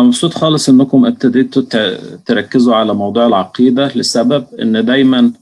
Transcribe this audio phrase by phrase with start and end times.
[0.00, 1.62] أنا مبسوط خالص إنكم ابتديتوا
[2.26, 5.32] تركزوا على موضوع العقيدة لسبب إن دايما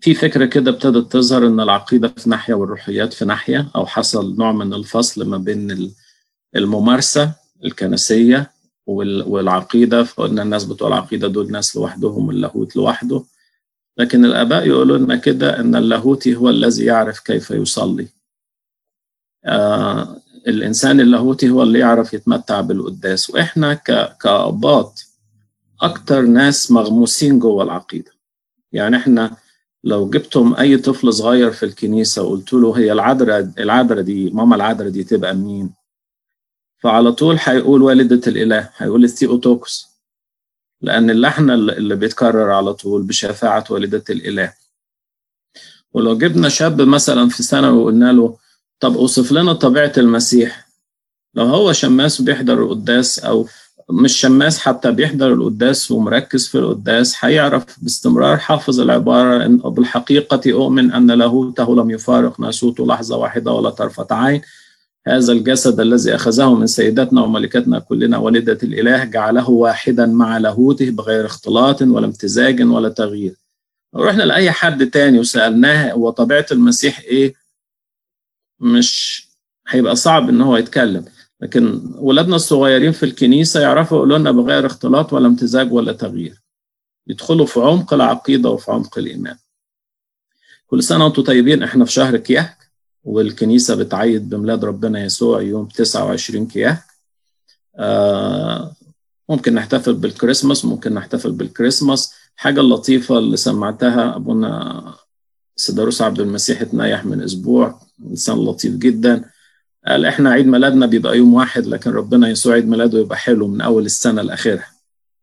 [0.00, 4.52] في فكرة كده ابتدت تظهر إن العقيدة في ناحية والروحيات في ناحية أو حصل نوع
[4.52, 5.92] من الفصل ما بين
[6.56, 7.32] الممارسة
[7.64, 8.50] الكنسية
[8.86, 13.24] والعقيدة فقلنا الناس بتوع العقيدة دول ناس لوحدهم اللاهوت لوحده.
[13.98, 18.08] لكن الآباء يقولوا لنا كده أن اللاهوتي هو الذي يعرف كيف يصلي.
[19.44, 20.16] آه
[20.48, 23.30] الإنسان اللاهوتي هو اللي يعرف يتمتع بالقداس.
[23.30, 23.74] وإحنا
[24.20, 24.94] كأباط
[25.80, 28.10] أكتر ناس مغموسين جوه العقيدة.
[28.72, 29.36] يعني إحنا
[29.84, 34.88] لو جبتم أي طفل صغير في الكنيسة وقلت له هي العذراء العذراء دي ماما العذراء
[34.90, 35.70] دي تبقى مين؟
[36.78, 39.86] فعلى طول هيقول والدة الإله هيقول الثيوتوكس
[40.80, 44.52] لأن اللحن اللي بيتكرر على طول بشفاعة والدة الإله.
[45.92, 48.36] ولو جبنا شاب مثلا في سنة وقلنا له
[48.80, 50.68] طب أوصف لنا طبيعة المسيح.
[51.34, 53.46] لو هو شماس وبيحضر القداس أو
[53.90, 60.92] مش شماس حتى بيحضر القداس ومركز في القداس هيعرف باستمرار حافظ العبارة إن بالحقيقة أؤمن
[60.92, 64.40] أن لاهوته لم يفارق ناسوته لحظة واحدة ولا طرفة عين.
[65.06, 71.26] هذا الجسد الذي أخذه من سيداتنا وملكاتنا كلنا والدة الإله جعله واحدا مع لاهوته بغير
[71.26, 73.34] اختلاط ولا امتزاج ولا تغيير.
[73.94, 77.34] لو رحنا لأي حد تاني وسألناه هو طبيعة المسيح إيه
[78.60, 79.28] مش
[79.68, 81.04] هيبقى صعب إن هو يتكلم.
[81.40, 86.42] لكن ولادنا الصغيرين في الكنيسة يعرفوا يقولوا لنا بغير اختلاط ولا امتزاج ولا تغيير.
[87.06, 89.36] يدخلوا في عمق العقيدة وفي عمق الإيمان.
[90.66, 92.58] كل سنة وأنتم طيبين إحنا في شهر كياك
[93.04, 96.82] والكنيسة بتعيد بميلاد ربنا يسوع يوم 29 كياك
[97.76, 98.74] آه
[99.28, 102.14] ممكن نحتفل بالكريسماس ممكن نحتفل بالكريسماس.
[102.36, 104.94] حاجة اللطيفة اللي سمعتها أبونا
[105.58, 109.24] سيداروس عبد المسيح اتنيح من أسبوع إنسان لطيف جدا.
[109.86, 113.60] قال إحنا عيد ميلادنا بيبقى يوم واحد لكن ربنا يسوع عيد ميلاده يبقى حلو من
[113.60, 114.70] أول السنة لآخرها.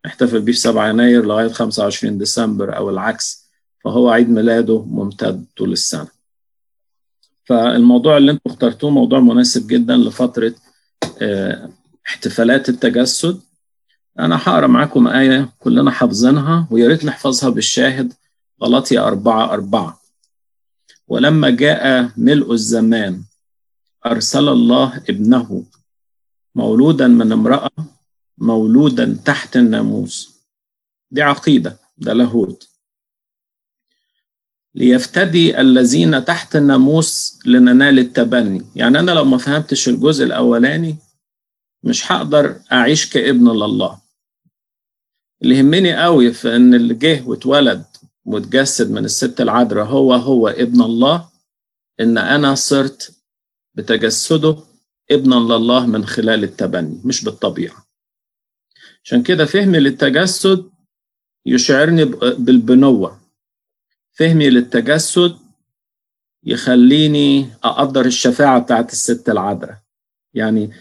[0.05, 3.45] نحتفل بيه في 7 يناير لغاية 25 ديسمبر أو العكس
[3.83, 6.07] فهو عيد ميلاده ممتد طول السنة.
[7.45, 10.53] فالموضوع اللي أنتم اخترتوه موضوع مناسب جدا لفترة
[12.07, 13.39] احتفالات التجسد.
[14.19, 18.13] أنا هقرأ معاكم آية كلنا حافظينها ويا ريت نحفظها بالشاهد.
[18.63, 20.04] غلطية أربعة أربعة.
[21.07, 23.23] ولما جاء ملء الزمان
[24.05, 25.65] أرسل الله ابنه
[26.55, 27.69] مولودا من امرأة
[28.37, 30.35] مولودا تحت الناموس.
[31.11, 32.69] دي عقيدة ده لاهوت.
[34.75, 38.65] ليفتدي الذين تحت الناموس لننال التبني.
[38.75, 40.95] يعني أنا لو ما فهمتش الجزء الأولاني
[41.83, 44.01] مش هقدر أعيش كابن لله.
[45.41, 47.85] اللي يهمني قوي في إن اللي جه واتولد
[48.25, 51.29] واتجسد من الست العذراء هو هو ابن الله
[51.99, 53.15] إن أنا صرت
[53.75, 54.57] بتجسده
[55.11, 57.85] ابنا لله من خلال التبني مش بالطبيعة.
[59.03, 60.69] عشان كده فهمي للتجسد
[61.45, 62.05] يشعرني
[62.37, 63.19] بالبنوة.
[64.11, 65.37] فهمي للتجسد
[66.43, 69.77] يخليني أقدر الشفاعة بتاعت الست العذراء.
[70.33, 70.71] يعني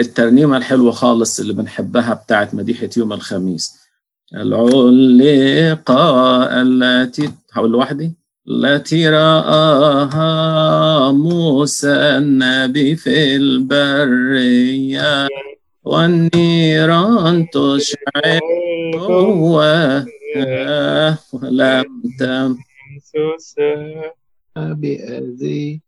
[0.00, 3.83] الترنيمة الحلوة خالص اللي بنحبها بتاعت مديحة يوم الخميس.
[4.34, 6.02] العلقة
[6.62, 8.12] التي هقول لوحدي.
[8.48, 10.22] التي رآها
[11.12, 15.28] موسى النبي في البرية.
[15.84, 18.40] والنيران تشعل
[18.94, 20.06] جواه
[21.32, 21.84] ولم
[22.18, 23.54] تمسس
[24.56, 25.78] بأذية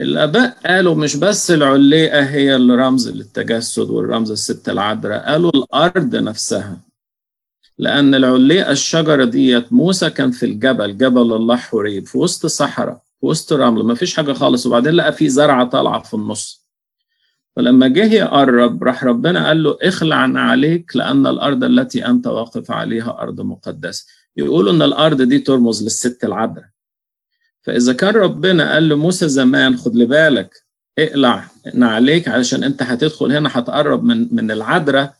[0.00, 6.87] الآباء قالوا مش بس العليقة هي الرمز للتجسد والرمز الست العذراء قالوا الأرض نفسها.
[7.78, 13.26] لأن العليقة الشجرة ديت موسى كان في الجبل جبل الله حريب في وسط صحراء في
[13.26, 14.66] وسط رمل ما فيش حاجة خالص.
[14.66, 16.68] وبعدين لقى في زرعة طالعة في النص.
[17.56, 23.18] فلما جه يقرب راح ربنا قال له اخلع عليك لأن الأرض التي أنت واقف عليها
[23.20, 24.06] أرض مقدسة.
[24.36, 26.68] يقولوا إن الأرض دي ترمز للست العذراء.
[27.62, 30.62] فإذا كان ربنا قال لموسى زمان خد لي بالك
[30.98, 35.14] اقلع عليك علشان أنت هتدخل هنا هتقرب من من العذراء.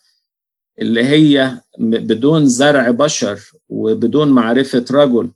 [0.78, 5.30] اللي هي بدون زرع بشر وبدون معرفة رجل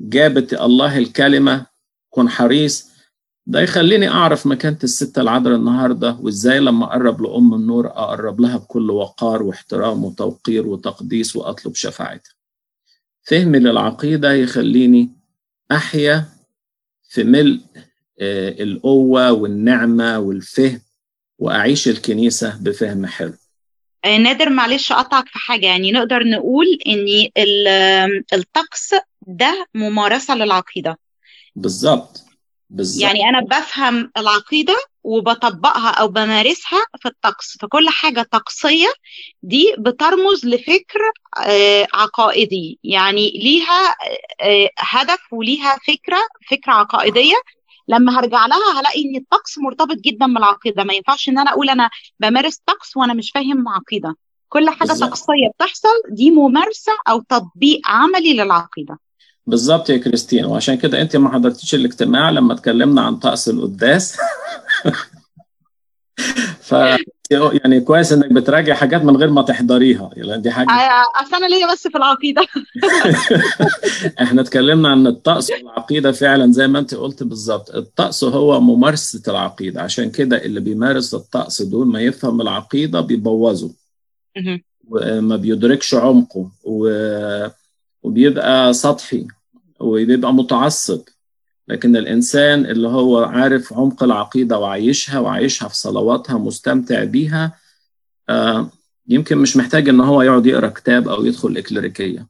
[0.00, 1.66] جابت الله الكلمة
[2.10, 2.96] كن حريص.
[3.46, 8.90] ده يخليني أعرف مكانة الست العذراء النهاردة وإزاي لما أقرب لأم النور أقرب لها بكل
[8.90, 12.34] وقار واحترام وتوقير وتقديس وأطلب شفاعتها.
[13.22, 15.10] فهمي للعقيدة يخليني
[15.72, 16.24] أحيا
[17.08, 17.60] في ملء
[18.60, 20.80] القوة والنعمة والفهم
[21.38, 23.34] وأعيش الكنيسة بفهم حلو.
[24.04, 25.66] نادر معلش أقطعك في حاجة.
[25.66, 27.28] يعني نقدر نقول إن
[28.32, 28.94] الطقس
[29.26, 30.98] ده ممارسة للعقيدة.
[31.56, 32.22] بالظبط.
[32.70, 33.02] بالظبط.
[33.02, 37.58] يعني أنا بفهم العقيدة وبطبقها أو بمارسها في الطقس.
[37.60, 38.88] فكل حاجة طقسية
[39.42, 41.00] دي بترمز لفكر
[41.46, 42.78] آه، عقائدي.
[42.84, 43.94] يعني ليها
[44.40, 46.18] آه، هدف وليها فكرة
[46.50, 47.36] فكرة عقائدية
[47.88, 50.84] لما هرجع لها هلاقي إن الطقس مرتبط جدا بالعقيدة.
[50.84, 51.90] ما ينفعش إن أنا أقول أنا
[52.20, 54.16] بمارس طقس وأنا مش فاهم عقيدة.
[54.48, 55.10] كل حاجة بالظبط.
[55.10, 58.98] طقسية بتحصل دي ممارسة أو تطبيق عملي للعقيدة.
[59.46, 64.16] بالظبط يا كريستين وعشان كده أنت ما حضرتيش الاجتماع لما اتكلمنا عن طقس القداس.
[66.60, 66.74] ف
[67.30, 70.10] يعني كويس إنك بتراجع حاجات من غير ما تحضريها.
[70.16, 70.70] يعني دي حاجة.
[70.70, 72.46] آه، أصل أنا ليا بس في العقيدة.
[74.22, 77.70] إحنا اتكلمنا عن الطقس والعقيدة فعلا زي ما أنت قلت بالظبط.
[77.70, 79.82] الطقس هو ممارسة العقيدة.
[79.82, 83.70] عشان كده اللي بيمارس الطقس دول ما يفهم العقيدة بيبوظه.
[84.88, 86.50] وما بيدركش عمقه.
[86.64, 86.88] و...
[88.02, 89.26] وبيبقى سطحي.
[89.80, 91.00] وبيبقى متعصب.
[91.68, 97.52] لكن الإنسان اللي هو عارف عمق العقيدة وعايشها وعايشها في صلواتها مستمتع بيها
[98.28, 98.70] آه،
[99.08, 102.26] يمكن مش محتاج إن هو يقعد يقرأ كتاب أو يدخل إكليريكية.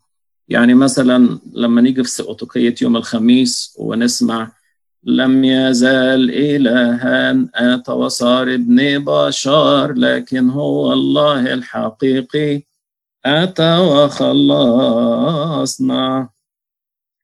[0.48, 4.52] يعني مثلا لما نيجي في سقوطقية يوم الخميس ونسمع
[5.04, 12.62] لم يزال إلها آت وصار ابن بشر لكن هو الله الحقيقي
[13.24, 13.78] أتى
[14.96, 16.28] وخلصنا.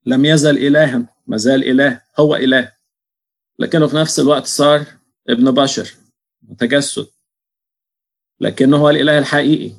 [0.07, 2.02] لم يزل إلها ما زال إله.
[2.19, 2.73] هو إله.
[3.59, 4.85] لكنه في نفس الوقت صار
[5.29, 5.95] ابن بشر
[6.43, 7.07] متجسد.
[8.41, 9.73] لكنه هو الإله الحقيقي.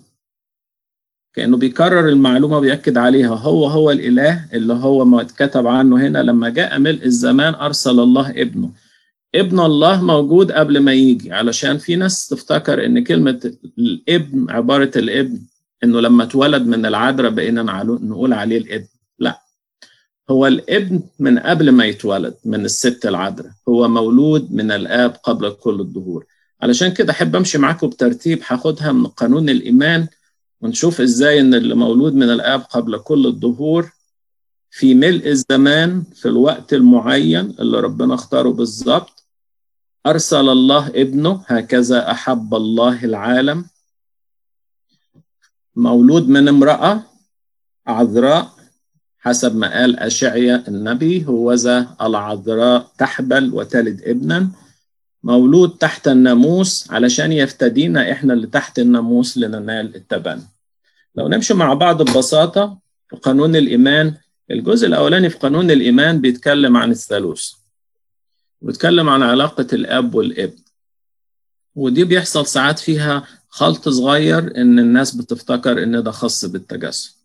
[1.33, 3.35] كأنه بيكرر المعلومة بيأكد عليها.
[3.35, 8.29] هو هو الإله اللي هو ما اتكتب عنه هنا لما جاء ملء الزمان أرسل الله
[8.29, 8.71] ابنه.
[9.35, 15.39] ابن الله موجود قبل ما يجي علشان في ناس تفتكر إن كلمة الابن عبارة الابن
[15.83, 18.87] إنه لما اتولد من العذراء بقينا نقول عليه الابن.
[18.87, 19.02] لا
[20.29, 25.79] هو الابن من قبل ما يتولد من الست العذراء هو مولود من الآب قبل كل
[25.79, 26.25] الظهور
[26.61, 30.07] علشان كده أحب أمشي معاكم بترتيب هاخدها من قانون الإيمان
[30.61, 33.91] ونشوف إزاي إن اللي مولود من الآب قبل كل الظهور
[34.71, 39.23] في ملء الزمان في الوقت المعين اللي ربنا اختاره بالظبط.
[40.05, 43.65] أرسل الله ابنه هكذا أحب الله العالم.
[45.75, 47.03] مولود من امرأة
[47.87, 48.51] عذراء
[49.25, 54.49] حسب ما قال أشعيا النبي هو ذا العذراء تحبل وتلد ابنا.
[55.23, 60.41] مولود تحت الناموس علشان يفتدينا إحنا اللي تحت الناموس لننال التبني
[61.15, 62.77] لو نمشي مع بعض ببساطة
[63.09, 64.13] في قانون الإيمان
[64.51, 67.51] الجزء الأولاني في قانون الإيمان بيتكلم عن الثالوث
[68.61, 70.57] بيتكلم عن علاقة الأب والابن.
[71.75, 77.22] ودي بيحصل ساعات فيها خلط صغير إن الناس بتفتكر إن ده خاص بالتجسد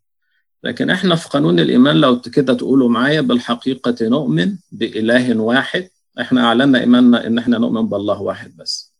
[0.62, 5.90] لكن إحنا في قانون الإيمان لو كده تقولوا معايا بالحقيقة نؤمن بإله واحد
[6.20, 8.92] إحنا أعلنا إيماننا إن إحنا نؤمن بالله واحد بس.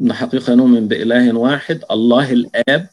[0.00, 2.88] إن حقيقة نؤمن بإله واحد الله الآب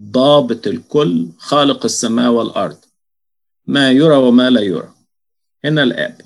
[0.00, 2.78] ضابط الكل خالق السماء والأرض.
[3.66, 4.94] ما يرى وما لا يرى.
[5.64, 6.20] هنا الآب.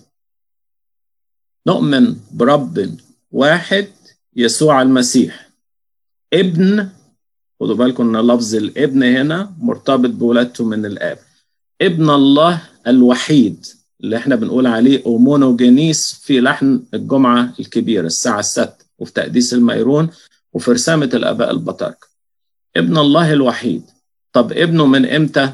[1.66, 2.96] نؤمن برب
[3.32, 3.88] واحد
[4.36, 5.50] يسوع المسيح.
[6.32, 6.88] ابن
[7.62, 11.18] خدوا بالكم إن لفظ الابن هنا مرتبط بولادته من الآب.
[11.82, 13.66] ابن الله الوحيد
[14.00, 20.10] اللي إحنا بنقول عليه اومونوجينيس في لحن الجمعة الكبيرة الساعة الست وفي تقديس الميرون
[20.52, 22.06] وفي رسامة الآباء البطاركه
[22.76, 23.82] ابن الله الوحيد.
[24.32, 25.52] طب ابنه من إمتى؟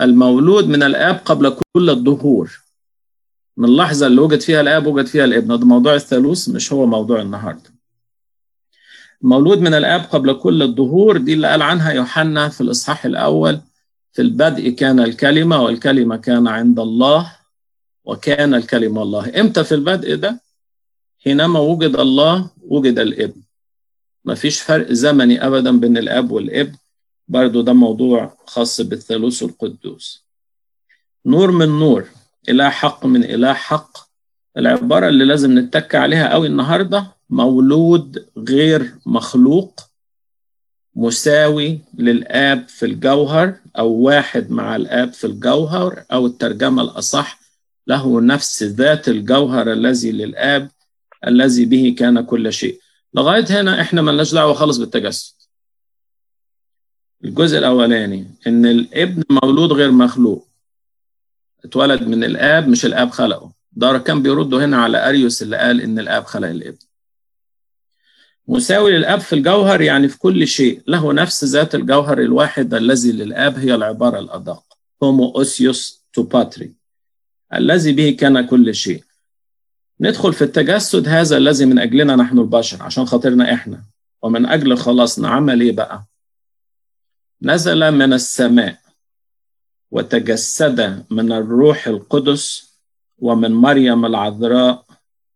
[0.00, 2.62] المولود من الآب قبل كل الظهور
[3.56, 5.58] من اللحظه اللي وجد فيها الآب وجد فيها الابن.
[5.58, 7.71] ده موضوع الثالوث مش هو موضوع النهارده.
[9.22, 13.60] مولود من الآب قبل كل الظهور دي اللي قال عنها يوحنا في الإصحاح الأول.
[14.12, 17.32] في البدء كان الكلمة والكلمة كان عند الله
[18.04, 19.40] وكان الكلمة الله.
[19.40, 20.40] إمتى في البدء ده؟
[21.24, 23.42] حينما وجد الله وجد الإبن.
[24.24, 26.76] ما فيش فرق زمني أبدا بين الآب والإبن.
[27.28, 30.24] برضو ده موضوع خاص بالثالوث القدوس.
[31.26, 32.04] نور من نور.
[32.48, 33.98] إله حق من إله حق.
[34.56, 39.80] العبارة اللي لازم نتك عليها قوي النهارده مولود غير مخلوق
[40.94, 47.40] مساوي للآب في الجوهر أو واحد مع الآب في الجوهر أو الترجمة الأصح
[47.86, 50.70] له نفس ذات الجوهر الذي للآب
[51.26, 52.80] الذي به كان كل شيء.
[53.14, 55.34] لغاية هنا إحنا ملناش دعوة خالص بالتجسد.
[57.24, 60.48] الجزء الأولاني إن الابن مولود غير مخلوق.
[61.64, 63.52] اتولد من الآب مش الآب خلقه.
[63.72, 66.91] ده كان بيردوا هنا على أريوس اللي قال إن الآب خلق الابن.
[68.48, 70.82] مساوي للآب في الجوهر يعني في كل شيء.
[70.86, 74.62] له نفس ذات الجوهر الواحد الذي للآب هي العبارة الأدق.
[75.02, 76.74] ὁμοούσιος τῷ Πατρί
[77.54, 79.04] الذي به كان كل شيء.
[80.00, 83.82] ندخل في التجسد هذا الذي من أجلنا نحن البشر عشان خاطرنا إحنا.
[84.22, 86.04] ومن أجل خلاصنا عمل إيه بقى؟
[87.42, 88.78] نزل من السماء
[89.90, 92.72] وتجسد من الروح القدس
[93.18, 94.84] ومن مريم العذراء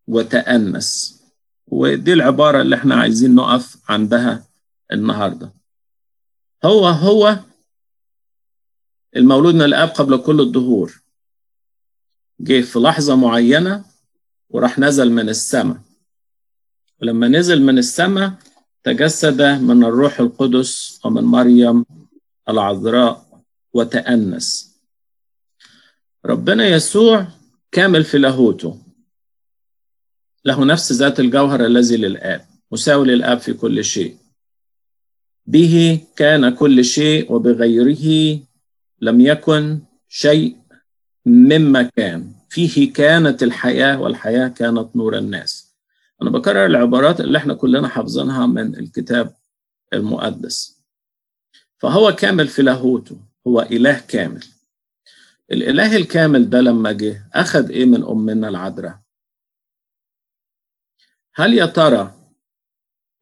[0.06, 1.15] وتأنس.
[1.66, 4.46] ودي العبارة اللي إحنا عايزين نقف عندها
[4.92, 5.52] النهاردة.
[6.64, 7.38] هو هو
[9.16, 11.02] المولود من الآب قبل كل الدهور.
[12.40, 13.84] جه في لحظة معينة
[14.50, 15.80] وراح نزل من السماء.
[17.02, 18.32] ولما نزل من السماء
[18.84, 21.84] تجسد من الروح القدس ومن مريم
[22.48, 23.42] العذراء
[23.72, 24.76] وتأنس.
[26.24, 27.26] ربنا يسوع
[27.72, 28.85] كامل في لاهوته.
[30.46, 34.16] له نفس ذات الجوهر الذي للآب مساوي للآب في كل شيء.
[35.46, 38.38] به كان كل شيء وبغيره
[39.00, 40.56] لم يكن شيء
[41.26, 42.32] مما كان.
[42.48, 45.74] فيه كانت الحياة والحياة كانت نور الناس.
[46.22, 49.34] أنا بكرر العبارات اللي إحنا كلنا حافظينها من الكتاب
[49.92, 50.76] المقدس.
[51.78, 54.44] فهو كامل في لاهوته هو إله كامل.
[55.52, 59.05] الإله الكامل ده لما جه أخذ إيه من أمنا العذراء؟
[61.38, 62.14] هل يا ترى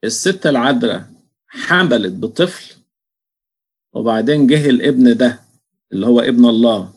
[0.05, 1.11] الست العذراء
[1.47, 2.75] حملت بطفل
[3.95, 5.41] وبعدين جه الابن ده
[5.93, 6.95] اللي هو ابن الله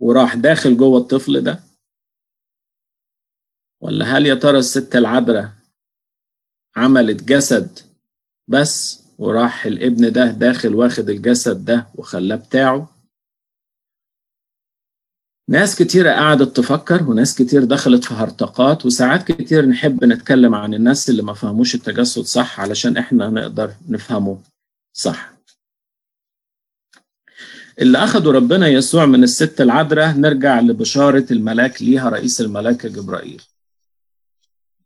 [0.00, 1.60] وراح داخل جوه الطفل ده؟
[3.80, 5.52] ولا هل يا ترى الست العذراء
[6.76, 7.78] عملت جسد
[8.48, 12.97] بس وراح الابن ده داخل واخد الجسد ده وخلاه بتاعه؟
[15.48, 21.10] ناس كتيرة قعدت تفكر وناس كتير دخلت في هرطقات وساعات كتير نحب نتكلم عن الناس
[21.10, 24.38] اللي ما فهموش التجسد صح علشان إحنا نقدر نفهمه
[24.92, 25.32] صح.
[27.80, 33.42] اللي أخدوا ربنا يسوع من الست العذراء نرجع لبشارة الملاك ليها رئيس الملائكة جبرائيل.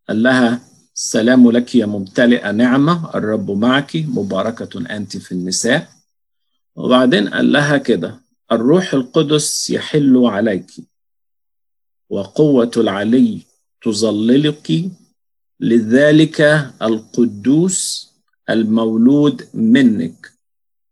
[0.09, 0.61] قال لها
[0.95, 5.89] السلام لك يا ممتلئة نعمة الرب معك مباركة أنت في النساء.
[6.77, 8.21] وبعدين قال لها كده
[8.53, 10.71] الروح القدس يحل عليك
[12.11, 13.43] وقوة العلي
[13.83, 14.91] تظللك
[15.61, 16.41] لذلك
[16.83, 18.13] القدوس
[18.51, 20.33] المولود منك.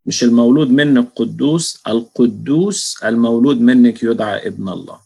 [0.06, 5.00] مش المولود منك قدوس القدوس المولود منك يدعى ابن الله.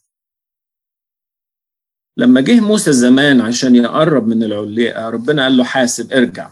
[2.17, 6.51] لما جه موسى زمان عشان يقرب من العليقة ربنا قال له حاسب ارجع.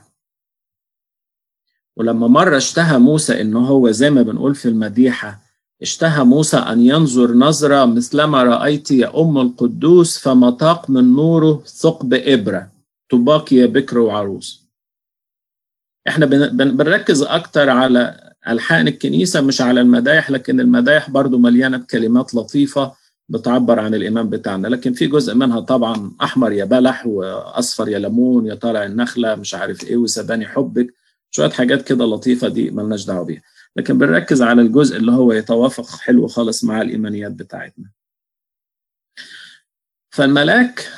[1.97, 5.42] ولما مرة اشتهى موسى إن هو زي ما بنقول في المديحة
[5.83, 12.15] اشتهى موسى أن ينظر نظرة مثلما رأيت يا أم القدوس فما طاق من نوره ثقب
[12.15, 12.73] إبرة.
[13.11, 14.63] تباك يا بكر وعروس.
[16.09, 22.93] إحنا بنركز أكتر على ألحان الكنيسة مش على المدايح لكن المدايح برضو مليانة بكلمات لطيفة
[23.29, 24.69] بتعبر عن الإيمان بتاعنا.
[24.69, 29.55] لكن في جزء منها طبعا أحمر يا بلح وأصفر يا ليمون يا طالع النخلة مش
[29.55, 30.95] عارف إيه وسباني حبك.
[31.31, 33.43] شوية حاجات كده لطيفة دي ملناش دعوة بيها.
[33.77, 37.91] لكن بنركز على الجزء اللي هو يتوافق حلو خالص مع الإيمانيات بتاعتنا.
[40.15, 40.89] فالملاك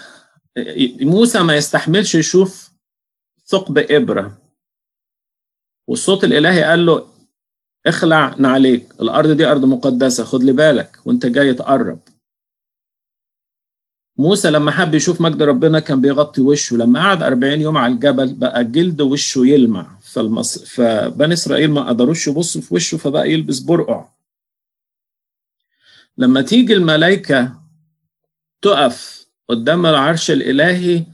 [1.01, 2.71] موسى ما يستحملش يشوف
[3.47, 4.39] ثقب إبرة.
[5.89, 7.11] والصوت الإلهي قال له
[7.87, 11.99] اخلع نعليك الأرض دي أرض مقدسة خد لي بالك وأنت جاي تقرب.
[14.17, 16.77] موسى لما حب يشوف مجد ربنا كان بيغطي وشه.
[16.77, 19.99] لما قعد 40 يوم على الجبل بقى جلد وشه يلمع.
[20.03, 20.59] فالمص...
[20.59, 24.09] فبني إسرائيل ما قدروش يبصوا في وشه فبقى يلبس برقع.
[26.19, 27.53] لما تيجي الملائكة
[28.63, 31.05] تقف قدام العرش الإلهي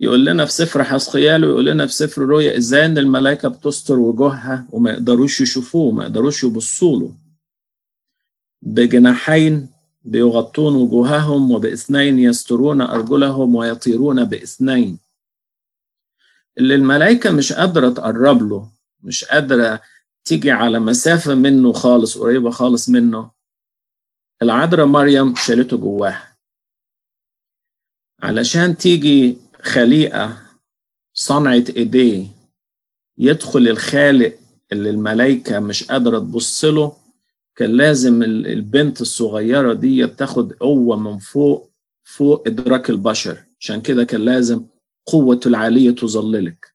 [0.00, 4.66] يقول لنا في سفر حسقيال ويقول لنا في سفر رؤيا إزاي إن الملائكة بتستر وجوهها
[4.70, 7.14] وما يقدروش يشوفوه ما يقدروش يبصوا له؟
[8.62, 9.68] بجناحين
[10.04, 14.98] بيغطون وجوههم وباثنين يسترون أرجلهم ويطيرون باثنين.
[16.58, 18.68] اللي الملائكة مش قادرة تقرب له
[19.02, 19.80] مش قادرة
[20.24, 23.30] تيجي على مسافة منه خالص قريبة خالص منه
[24.42, 26.36] العذراء مريم شالته جواها.
[28.22, 30.42] علشان تيجي خليقة
[31.14, 32.26] صنعة إيديه
[33.18, 34.38] يدخل الخالق
[34.72, 36.96] اللي الملائكة مش قادرة تبص له
[37.56, 41.70] كان لازم البنت الصغيرة دي تاخد قوة من فوق
[42.04, 43.38] فوق إدراك البشر.
[43.60, 44.66] عشان كده كان لازم
[45.06, 46.74] قوة العالية تظللك.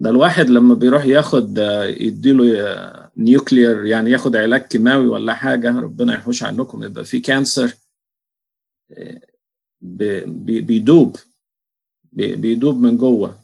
[0.00, 1.58] ده الواحد لما بيروح ياخد
[2.00, 6.82] يديله nuclear يعني ياخد علاج كيماوي ولا حاجة ربنا يحوش عنكم.
[6.82, 7.74] يبقى في cancer
[9.80, 11.16] بيدوب
[12.12, 13.38] بيدوب من جوه.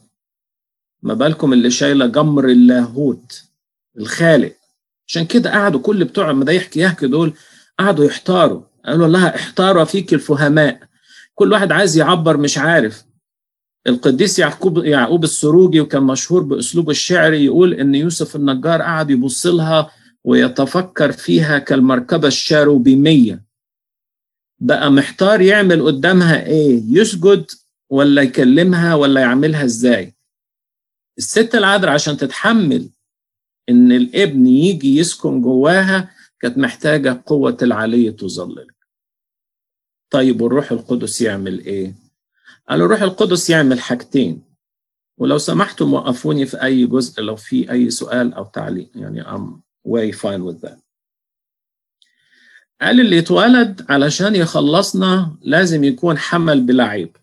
[1.01, 3.43] ما بالكم اللي شايلة جمر اللاهوت
[3.97, 4.55] الخالق.
[5.07, 7.33] عشان كده قعدوا كل بتوع المدايح كياك دول
[7.79, 8.61] قعدوا يحتاروا.
[8.85, 10.79] قالوا لها احتار فيك الفهماء.
[11.35, 13.03] كل واحد عايز يعبر مش عارف.
[13.87, 19.91] القديس يعقوب يعقوب السروجي وكان مشهور بأسلوبه الشعري يقول إن يوسف النجار قعد يبص لها
[20.23, 23.43] ويتفكر فيها كالمركبة الشاروبيمية.
[24.59, 27.45] بقى محتار يعمل قدامها إيه؟ يسجد
[27.89, 30.15] ولا يكلمها ولا يعملها إزاي؟
[31.17, 32.89] الست العذراء عشان تتحمل
[33.69, 38.75] إن الابن يجي يسكن جواها كانت محتاجة قوة العلي تظللك
[40.09, 41.95] طيب والروح القدس يعمل إيه؟
[42.69, 44.43] قال الروح القدس يعمل حاجتين.
[45.17, 50.11] ولو سمحتم وقفوني في أي جزء لو في أي سؤال أو تعليق يعني I'm way
[50.11, 50.79] fine with that.
[52.81, 57.17] قال اللي اتولد علشان يخلصنا لازم يكون حمل بلا عيب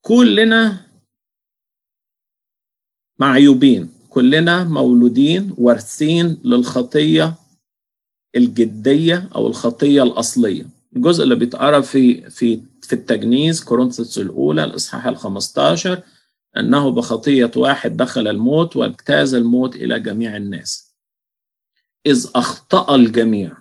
[0.00, 0.91] كلنا
[3.22, 3.90] معيوبين.
[4.08, 7.34] كلنا مولودين وارثين للخطية
[8.36, 10.66] الجدية أو الخطية الأصلية.
[10.96, 16.02] الجزء اللي بيتقرأ في في في التجنيز كورنثوس الأولى الإصحاح ال 15
[16.56, 20.94] أنه بخطية واحد دخل الموت واجتاز الموت إلى جميع الناس.
[22.06, 23.56] إذ أخطأ الجميع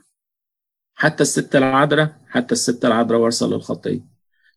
[0.95, 4.05] حتى الست العذراء حتى الست العذراء ورثة للخطية.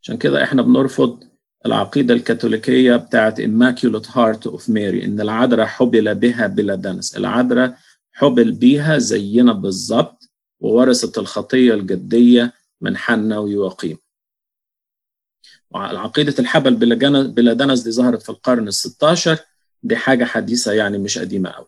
[0.03, 1.25] عشان كده إحنا بنرفض
[1.67, 7.17] العقيدة الكاثوليكية بتاعت Immaculate Heart of Mary إن العذراء حبل بها بلا دنس.
[7.17, 7.77] العذراء
[8.13, 10.31] حبل بيها زينا بالظبط
[10.61, 13.99] وورثت الخطية الجدية من حنا ويواقيم
[15.75, 16.75] عقيدة الحبل
[17.27, 19.31] بلا دنس دي ظهرت في القرن ال16
[19.83, 21.67] دي حاجة حديثة يعني مش قديمة قوي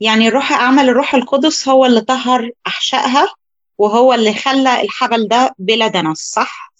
[0.00, 3.34] يعني الروح عمل الروح القدس هو اللي طهر أحشائها
[3.78, 6.73] وهو اللي خلى الحبل ده بلا دنس صح؟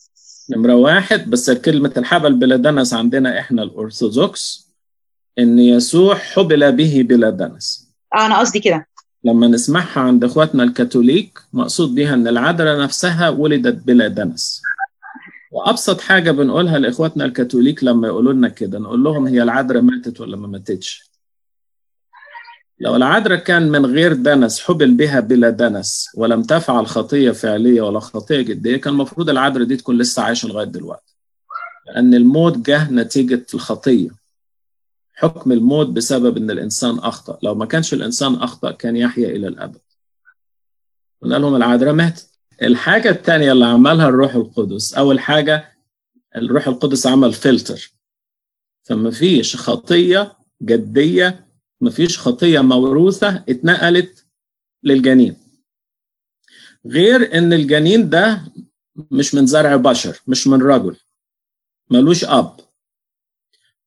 [0.50, 4.68] نمرة واحد بس كلمة الحبل بلا دنس عندنا إحنا الأرثوذكس
[5.38, 8.86] إن يسوع حبل به بلا دنس آه أنا قصدي كده.
[9.24, 14.62] لما نسمعها عند إخواتنا الكاثوليك مقصود بيها إن العذراء نفسها ولدت بلا دنس
[15.52, 20.36] وأبسط حاجة بنقولها لإخواتنا الكاثوليك لما يقولوا لنا كده نقول لهم هي العذراء ماتت ولا
[20.36, 21.10] ما ماتتش؟
[22.80, 28.00] لو العذراء كان من غير دنس حبل بها بلا دنس ولم تفعل خطية فعلية ولا
[28.00, 31.16] خطية جدية كان المفروض العذراء دي تكون لسه عايشة لغاية دلوقتي.
[31.86, 34.08] لأن الموت جه نتيجة الخطية.
[35.14, 37.38] حكم الموت بسبب إن الإنسان أخطأ.
[37.42, 39.78] لو ما كانش الإنسان أخطأ كان يحيا إلى الأبد.
[41.22, 42.28] قلنا لهم العذراء ماتت.
[42.62, 45.72] الحاجة الثانية اللي عملها الروح القدس أول حاجة
[46.36, 47.92] الروح القدس عمل فلتر.
[48.82, 50.32] فما فيش خطية
[50.62, 51.43] جدية
[51.84, 54.24] مفيش خطية موروثة اتنقلت
[54.82, 55.36] للجنين.
[56.86, 58.40] غير إن الجنين ده
[59.10, 60.96] مش من زرع بشر مش من رجل
[61.90, 62.56] ملوش أب.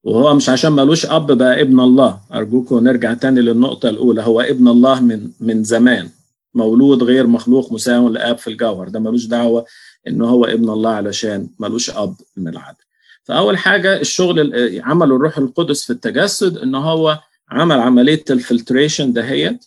[0.03, 2.21] وهو مش عشان ملوش أب بقى ابن الله.
[2.33, 4.21] أرجوكم نرجع تاني للنقطة الأولى.
[4.21, 6.09] هو ابن الله من من زمان.
[6.53, 8.89] مولود غير مخلوق مساوي لآب في الجوهر.
[8.89, 9.65] ده ملوش دعوة
[10.07, 12.77] إن هو ابن الله علشان ملوش أب من العدرا.
[13.23, 19.65] فأول حاجة الشغل عمله الروح القدس في التجسد إن هو عمل عملية ال filtration دهيت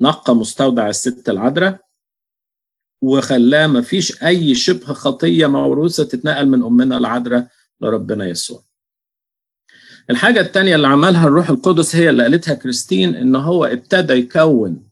[0.00, 1.80] نقى مستودع الست العذراء
[3.02, 7.48] وخلاه ما فيش أي شبه خطية موروثة تتنقل من أمنا العذراء
[7.80, 8.62] لربنا يسوع.
[10.10, 14.88] الحاجة الثانية اللي عملها الروح القدس هي اللي قالتها كريستين إن هو ابتدى يكون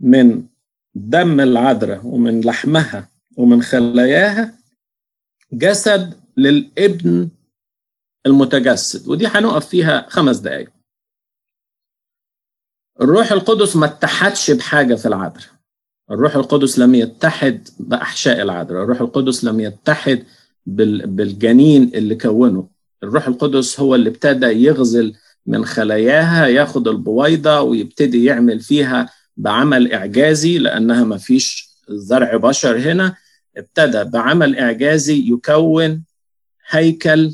[0.00, 0.46] من
[0.94, 4.54] دم العذراء ومن لحمها ومن خلاياها
[5.52, 7.28] جسد للابن
[8.26, 10.70] المتجسد ودي هنقف فيها خمس دقائق.
[13.00, 15.44] الروح القدس ما اتحدش بحاجة في العذراء
[16.10, 20.24] الروح القدس لم يتحد بأحشاء العذراء الروح القدس لم يتحد
[20.66, 22.68] بالجنين اللي كونه.
[23.02, 25.14] الروح القدس هو اللي ابتدى يغزل
[25.46, 33.16] من خلاياها ياخد البويضة ويبتدي يعمل فيها بعمل إعجازي لأنها ما فيش زرع بشر هنا.
[33.56, 36.04] ابتدى بعمل إعجازي يكون
[36.68, 37.32] هيكل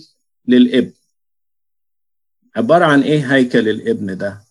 [0.49, 0.93] للإبن.
[2.57, 4.46] عبارة عن إيه هيكل الإبن ده؟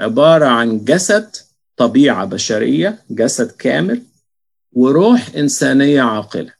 [0.00, 1.36] عبارة عن جسد
[1.76, 4.02] طبيعة بشرية جسد كامل
[4.72, 6.52] وروح إنسانية عاقلة.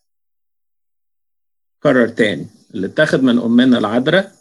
[1.82, 4.32] كرر تاني اللي اتاخد من أمنا العذراء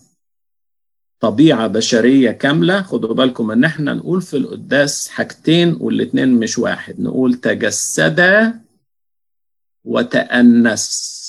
[1.20, 2.82] طبيعة بشرية كاملة.
[2.82, 7.00] خدوا بالكم إن إحنا نقول في القداس حاجتين والاتنين مش واحد.
[7.02, 8.54] نقول تجسد
[9.84, 11.26] وتأنس.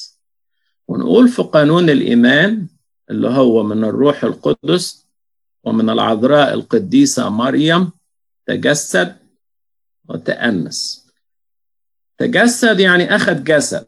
[0.88, 2.66] ونقول في قانون الإيمان
[3.10, 5.05] اللي هو من الروح القدس
[5.66, 7.90] ومن العذراء القديسة مريم
[8.46, 9.16] تجسد
[10.08, 11.06] وتأنس.
[12.18, 13.86] تجسد يعني أخذ جسد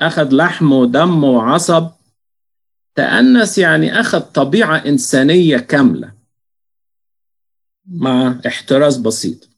[0.00, 1.90] أخذ لحم ودم وعصب.
[2.94, 6.12] تأنس يعني أخذ طبيعة إنسانية كاملة
[7.86, 9.48] مع احتراز بسيط.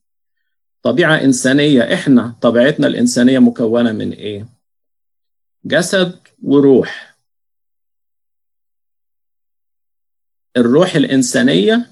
[0.82, 4.46] طبيعة إنسانية إحنا طبيعتنا الإنسانية مكونة من إيه؟
[5.64, 7.12] جسد وروح.
[10.56, 11.86] الروح الإنسانية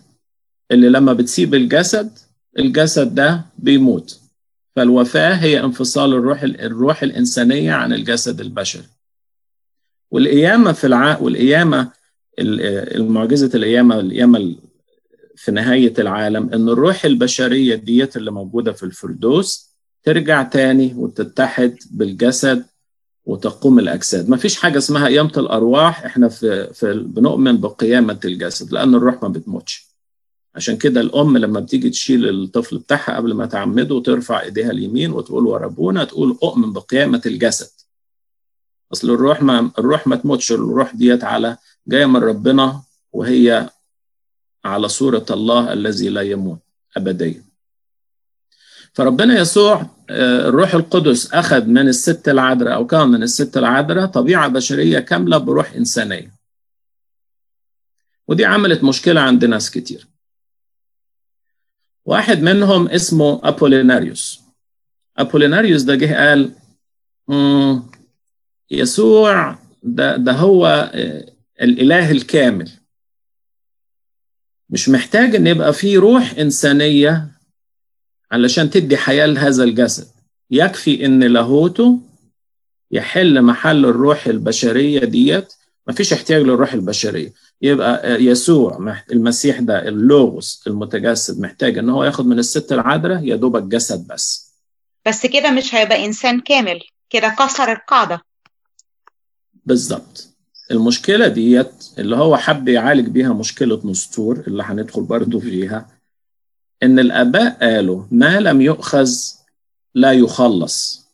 [0.70, 2.10] اللي لما بتسيب الجسد
[2.58, 4.20] الجسد ده بيموت.
[4.76, 8.84] فالوفاة هي انفصال الروح الروح الإنسانية عن الجسد البشري.
[10.10, 11.18] والقيامة في الع...
[11.18, 11.90] والقيامة
[12.38, 14.56] المعجزة القيامة القيامة
[15.36, 19.70] في نهاية العالم إن الروح البشرية ديت اللي موجودة في الفردوس
[20.02, 22.64] ترجع تاني وتتحد بالجسد
[23.30, 24.28] وتقوم الأجساد.
[24.28, 29.28] ما فيش حاجة اسمها قيامة الأرواح إحنا في, في بنؤمن بقيامة الجسد لأن الروح ما
[29.28, 29.86] بتموتش.
[30.54, 35.46] عشان كده الأم لما بتيجي تشيل الطفل بتاعها قبل ما تعمده ترفع إيديها اليمين وتقول
[35.46, 35.68] ورا
[36.04, 37.70] تقول أؤمن بقيامة الجسد.
[38.92, 41.56] أصل الروح ما الروح ما تموتش الروح ديت على
[41.88, 43.70] جاية من ربنا وهي
[44.64, 46.58] على صورة الله الذي لا يموت
[46.96, 47.49] أبديا.
[48.92, 54.98] فربنا يسوع الروح القدس أخذ من الست العذراء أو كان من الست العذراء طبيعة بشرية
[54.98, 56.34] كاملة بروح إنسانية.
[58.28, 60.06] ودي عملت مشكلة عند ناس كتير.
[62.04, 64.40] واحد منهم اسمه أبوليناريوس.
[65.18, 66.52] أبوليناريوس ده جه قال
[68.70, 70.90] يسوع ده, ده هو
[71.62, 72.70] الإله الكامل.
[74.70, 77.28] مش محتاج إن يبقى فيه روح إنسانية
[78.32, 80.06] علشان تدي حياة لهذا الجسد.
[80.50, 82.00] يكفي إن لاهوته
[82.90, 85.52] يحل محل الروح البشرية ديت.
[85.88, 87.32] مفيش احتياج للروح البشرية.
[87.62, 93.62] يبقى يسوع المسيح ده اللوغوس المتجسد محتاج إن هو ياخد من الست العذراء يا دوبك
[93.62, 94.54] جسد بس.
[95.06, 96.80] بس كده مش هيبقى إنسان كامل.
[97.10, 98.20] كده كسر القاعدة.
[99.64, 100.28] بالظبط
[100.70, 105.99] المشكلة ديت اللي هو حب يعالج بيها مشكلة نسطور اللي هندخل برضه فيها.
[106.82, 109.10] إن الأباء قالوا ما لم يؤخذ
[109.94, 111.06] لا يخلص.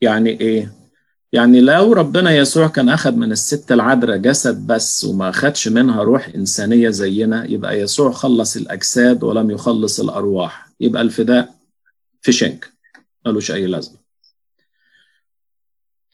[0.00, 0.72] يعني إيه؟
[1.32, 6.28] يعني لو ربنا يسوع كان أخذ من الست العذراء جسد بس وما اخدش منها روح
[6.34, 10.68] إنسانية زينا يبقى يسوع خلص الأجساد ولم يخلص الأرواح.
[10.80, 11.54] يبقى الفداء
[12.22, 12.72] في شنك
[13.26, 13.96] ملوش أي لازمة.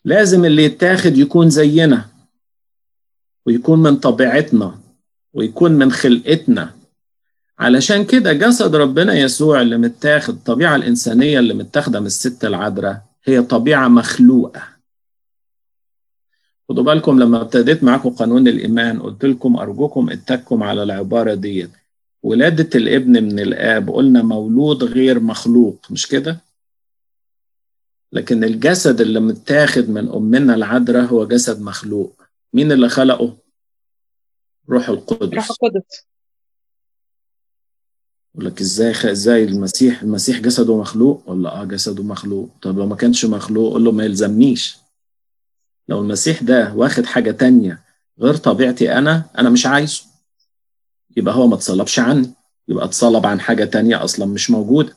[0.05, 2.05] لازم اللي يتاخد يكون زينا
[3.47, 4.79] ويكون من طبيعتنا
[5.33, 6.75] ويكون من خلقتنا.
[7.59, 13.43] علشان كده جسد ربنا يسوع اللي متاخد الطبيعة الإنسانية اللي متاخدة من الست العذراء هي
[13.43, 14.63] طبيعة مخلوقة.
[16.69, 21.69] خدوا بالكم لما ابتديت معاكم قانون الإيمان قلت لكم أرجوكم اتكم على العبارة دي
[22.23, 26.41] ولادة الابن من الآب قلنا مولود غير مخلوق مش كده؟
[28.13, 32.23] لكن الجسد اللي متاخد من أمنا العذراء هو جسد مخلوق.
[32.53, 33.37] مين اللي خلقه؟
[34.71, 35.35] روح القدس.
[35.35, 36.07] روح القدس.
[38.37, 39.07] يقول لك إزاي خ...
[39.07, 42.51] إزاي المسيح المسيح جسده مخلوق؟ ولا آه جسده مخلوق.
[42.63, 44.77] طب لو ما كانش مخلوق قول له ما يلزمنيش.
[45.89, 47.81] لو المسيح ده واخد حاجة تانية
[48.21, 50.03] غير طبيعتي أنا أنا مش عايزه.
[51.17, 52.31] يبقى هو ما اتصلبش عني.
[52.69, 54.97] يبقى اتصلب عن حاجة تانية أصلا مش موجودة.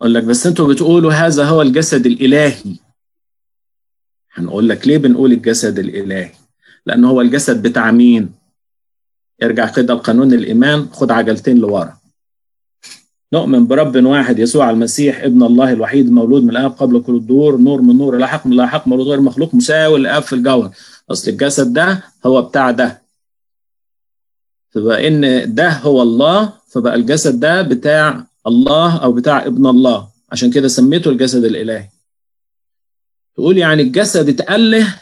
[0.00, 2.76] أقول لك بس أنتوا بتقولوا هذا هو الجسد الإلهي.
[4.32, 6.32] هنقول لك ليه بنقول الجسد الإلهي؟
[6.86, 8.37] لأن هو الجسد بتاع مين؟
[9.42, 11.98] ارجع كده لقانون الإيمان خد عجلتين لورا.
[13.32, 17.82] نؤمن برب واحد يسوع المسيح ابن الله الوحيد مولود من الاب قبل كل الدور نور
[17.82, 20.70] من نور لاحق من لاحق مولود غير مخلوق مساوي للأب في الجوهر.
[21.10, 23.02] أصل الجسد ده هو بتاع ده.
[24.70, 30.08] فبقى إن ده هو الله فبقى الجسد ده بتاع الله أو بتاع ابن الله.
[30.32, 31.88] عشان كده سميته الجسد الإلهي.
[33.34, 34.94] تقول يعني الجسد اتأله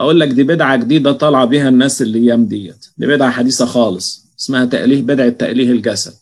[0.00, 2.86] أقول لك دي بدعة جديدة طالعة بيها الناس الأيام ديت.
[2.96, 6.14] دي بدعة حديثة خالص اسمها تأليه بدعة تأليه الجسد.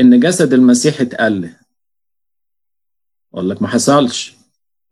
[0.00, 1.56] إن جسد المسيح اتأله
[3.34, 4.34] أقول لك ما حصلش.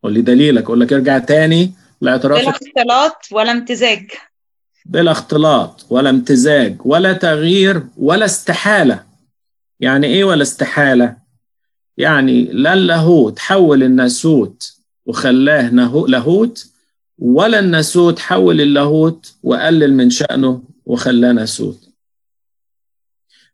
[0.02, 0.64] قول لي دليلك.
[0.64, 4.10] أقول لك ارجع تاني لإعتراف بلا اختلاط ولا امتزاج.
[4.86, 9.04] بلا اختلاط ولا امتزاج ولا تغيير ولا استحالة.
[9.80, 11.16] يعني إيه ولا استحالة؟
[11.96, 14.72] يعني لا اللاهوت حول الناسوت
[15.06, 15.70] وخلاه
[16.08, 16.69] لاهوت
[17.20, 21.88] ولا الناسوت حول اللاهوت وقلل من شأنه وخلاه ناسوت.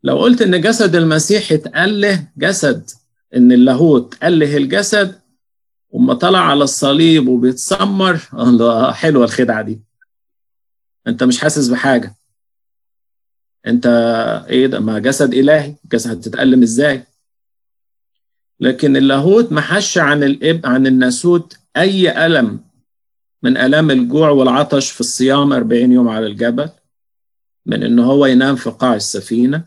[0.02, 2.90] لو قلت إن جسد المسيح اتأله جسد
[3.36, 5.20] إن اللاهوت أله الجسد
[5.90, 9.80] وما طلع على الصليب وبيتسمر الله حلوة الخدعة دي.
[11.06, 12.14] أنت مش حاسس بحاجة.
[13.66, 13.86] أنت
[14.48, 17.04] إيه ده؟ ما جسد إلهي جسد هتتألم إزاي؟
[18.60, 22.65] لكن اللاهوت ما حش عن الإب عن الناسوت أي ألم
[23.42, 26.68] من آلام الجوع والعطش في الصيام 40 يوم على الجبل
[27.66, 29.64] من ان هو ينام في قاع السفينة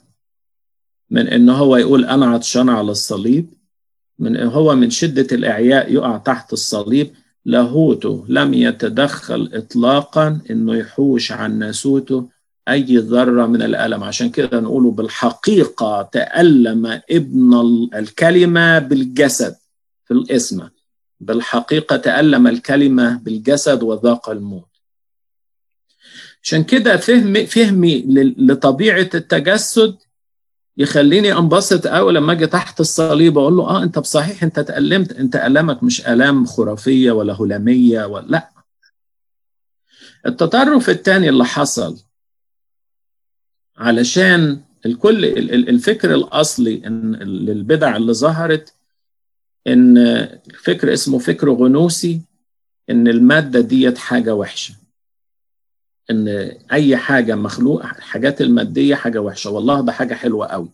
[1.09, 3.53] من ان هو يقول أنا عطشان على الصليب
[4.19, 7.11] من هو من شدة الإعياء يقع تحت الصليب
[7.45, 12.29] لاهوته لم يتدخل إطلاقا إنه يحوش عن ناسوته
[12.69, 14.03] أي ذرة من الألم.
[14.03, 17.53] عشان كده نقوله بالحقيقة تألم ابن
[17.95, 19.55] الكلمة بالجسد
[20.05, 20.69] في الاسم.
[21.19, 24.69] بالحقيقة تألم الكلمة بالجسد وذاق الموت.
[26.43, 28.05] عشان كده فهم فهمي
[28.37, 29.95] لطبيعة التجسد
[30.77, 35.35] يخليني انبسط قوي لما أجي تحت الصليب أقول له آه أنت بصحيح أنت تألمت أنت
[35.35, 38.49] الامك مش ألام خرافية ولا هلامية ولا لا.
[40.25, 41.97] التطرف الثاني اللي حصل
[43.77, 45.25] علشان الكل
[45.69, 48.73] الفكر الأصلي ان للبدع اللي ظهرت
[49.67, 50.27] إن
[50.63, 52.21] فكر اسمه فكر غنوسي
[52.89, 54.73] إن المادة ديت حاجة وحشة.
[56.11, 56.27] إن
[56.71, 59.49] أي حاجة مخلوق حاجات المادية حاجة وحشة.
[59.49, 60.69] والله ده حاجة حلوة قوي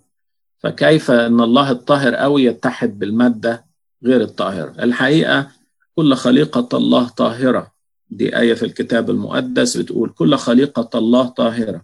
[0.58, 3.66] فكيف إن الله الطاهر قوي يتحد بالمادة
[4.04, 5.48] غير الطاهرة؟ الحقيقة
[5.96, 7.72] كل خليقة الله طاهرة.
[8.10, 11.82] دي آية في الكتاب المقدس بتقول كل خليقة الله طاهرة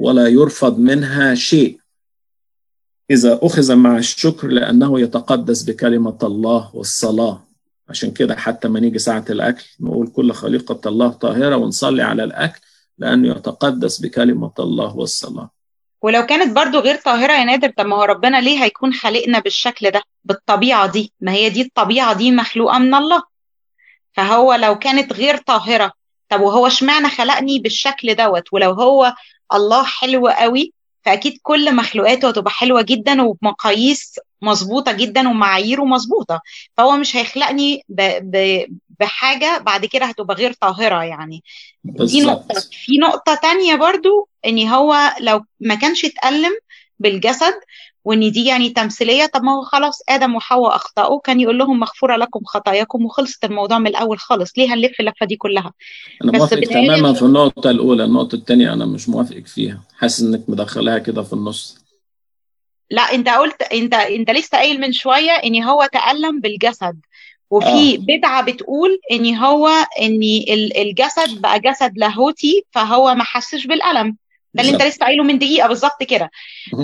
[0.00, 1.81] ولا يرفض منها شيء.
[3.10, 7.42] إذا أخذ مع الشكر لأنه يتقدس بكلمة الله والصلاة.
[7.88, 12.60] عشان كده حتى ما نيجي ساعة الأكل نقول كل خليقة الله طاهرة ونصلي على الأكل
[12.98, 15.50] لأنه يتقدس بكلمة الله والصلاة.
[16.02, 19.90] ولو كانت برضو غير طاهرة يا نادر طب ما هو ربنا ليه هيكون خالقنا بالشكل
[19.90, 23.22] ده بالطبيعة دي؟ ما هي دي الطبيعة دي مخلوقة من الله.
[24.12, 25.92] فهو لو كانت غير طاهرة
[26.28, 29.14] طب وهو اشمعنى خلقني بالشكل دوت؟ ولو هو
[29.54, 30.72] الله حلو قوي
[31.04, 36.40] فأكيد كل مخلوقاته هتبقى حلوة جدا وبمقاييس مظبوطة جدا ومعاييره مظبوطة.
[36.76, 38.02] فهو مش هيخلقني ب...
[38.22, 38.66] ب...
[39.00, 41.44] بحاجة بعد كده هتبقى غير طاهرة يعني.
[41.84, 46.52] دي نقطة في نقطة تانية برضو إن هو لو ما كانش اتألم
[46.98, 47.54] بالجسد
[48.04, 52.16] وإن دي يعني تمثيلية طب ما هو خلاص آدم وحواء أخطأوا كان يقول لهم مغفورة
[52.16, 55.72] لكم خطاياكم وخلصت الموضوع من الأول خالص ليه هنلف اللفة دي كلها؟
[56.24, 60.98] أنا موافق تماما في النقطة الأولى النقطة الثانية أنا مش موافقك فيها حاسس إنك مدخلاها
[60.98, 61.78] كده في النص.
[62.90, 67.00] لا أنت قلت أنت أنت لسه قايل من شوية إن هو تألم بالجسد
[67.50, 67.98] وفي آه.
[67.98, 69.68] بدعة بتقول إن هو
[70.00, 70.20] إن
[70.76, 74.16] الجسد بقى جسد لاهوتي فهو ما حسش بالألم.
[74.54, 76.30] ده اللي انت لسه قايله من دقيقة بالظبط كده.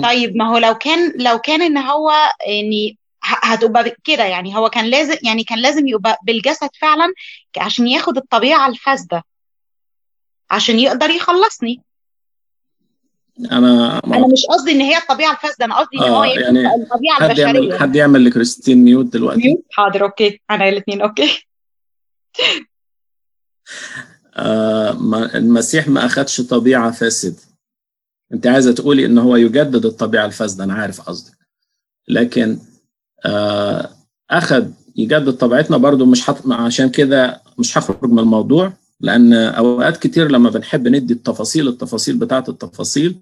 [0.03, 2.11] طيب ما هو لو كان لو كان إن هو
[2.47, 7.13] يعني هتبقى كده يعني هو كان لازم يعني كان لازم يبقى بالجسد فعلا
[7.57, 9.23] عشان ياخد الطبيعة الفاسدة.
[10.51, 11.81] عشان يقدر يخلصني.
[13.51, 17.15] أنا أنا مش قصدي إن هي الطبيعة الفاسدة أنا قصدي إن آه هو يعني الطبيعة
[17.15, 17.45] حد البشرية.
[17.69, 20.41] يعمل حد يعمل لكريستين mute دلوقتي؟ mute؟ حاضر okay.
[20.51, 21.47] أنا الاثنين okay.
[24.35, 27.48] آه ما المسيح ما أخدش طبيعة فاسده
[28.33, 31.37] انت عايزة تقولي إن هو يجدد الطبيعة الفاسدة أنا عارف قصدك.
[32.07, 32.59] لكن
[33.25, 33.89] آه
[34.29, 40.31] أخذ يجدد طبيعتنا برضو مش حط عشان كده مش هخرج من الموضوع لأن أوقات كتير
[40.31, 43.15] لما بنحب ندي التفاصيل التفاصيل بتاعت التفاصيل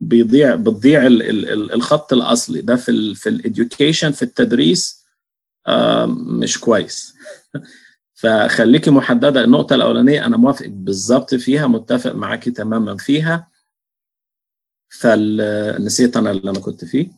[0.00, 2.60] بيضيع بتضيع ال ال الخط الأصلي.
[2.62, 5.04] ده في ال في الاديوكيشن في التدريس
[5.66, 7.14] آه مش كويس.
[8.14, 9.44] فخليكي محددة.
[9.44, 13.51] النقطة الأولانية أنا موافق بالظبط فيها متفق معاكي تماما فيها.
[15.00, 17.08] فنسيت أنا اللي أنا كنت فيه.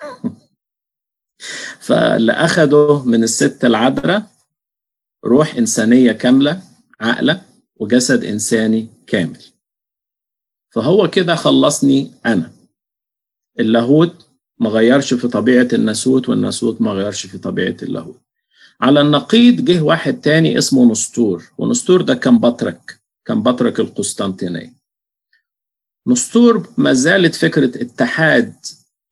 [1.86, 4.30] فاللي أخده من الست العذراء
[5.24, 6.62] روح إنسانية كاملة
[7.00, 7.42] عقله
[7.76, 9.42] وجسد إنساني كامل.
[10.70, 12.52] فهو كده خلصني أنا.
[13.60, 14.26] اللاهوت
[14.58, 18.20] ما غيرش في طبيعة الناسوت والناسوت ما غيرش في طبيعة اللاهوت.
[18.80, 24.75] على النقيض جه واحد تاني اسمه نسطور ونسطور ده كان بطرك كان بطرك القسطنطينية.
[26.06, 28.54] نسطور ما زالت فكرة اتحاد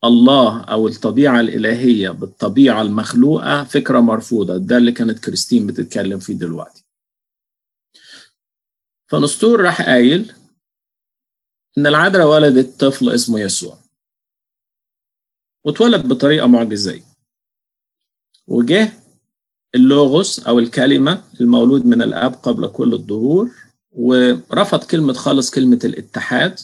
[0.05, 4.57] الله أو الطبيعة الإلهية بالطبيعة المخلوقة فكرة مرفوضة.
[4.57, 6.85] ده اللي كانت كريستين بتتكلم فيه دلوقتي.
[9.11, 10.33] فنسطور راح قايل
[11.79, 13.79] إن العذراء ولدت طفل اسمه يسوع.
[15.65, 17.03] واتولد بطريقة معجزية.
[18.47, 18.93] وجه
[19.75, 23.51] اللوغوس أو الكلمة المولود من الآب قبل كل الظهور
[23.93, 26.61] ورفض كلمة خالص كلمة الاتحاد.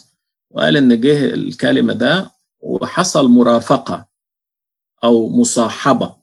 [0.51, 4.09] وقال إن جه الكلمة ده وحصل مرافقة
[5.05, 6.17] أو مصاحبة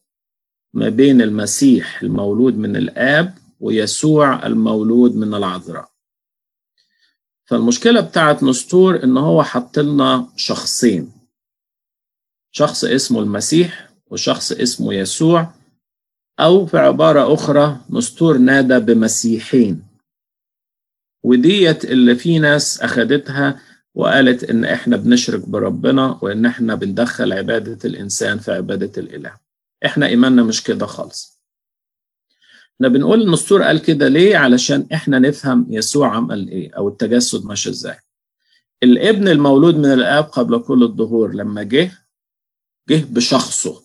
[0.74, 5.92] ما بين المسيح المولود من الآب ويسوع المولود من العذراء.
[7.46, 11.12] فالمشكلة بتاعت نسطور إن هو حط لنا شخصين.
[12.52, 15.54] شخص اسمه المسيح وشخص اسمه يسوع
[16.40, 19.84] أو في عبارة أخرى نسطور نادى بمسيحين.
[21.24, 23.62] وديت اللي في ناس أخدتها
[23.98, 29.34] وقالت إن إحنا بنشرك بربنا وإن إحنا بندخل عبادة الإنسان في عبادة الإله.
[29.86, 31.42] إحنا إيماننا مش كده خالص.
[32.76, 37.70] إحنا بنقول النسطور قال كده ليه؟ علشان إحنا نفهم يسوع عمل إيه أو التجسد ماشي
[37.70, 37.98] إزاي.
[38.84, 41.92] الابن المولود من الآب قبل كل الظهور لما جه
[42.90, 43.84] جه بشخصه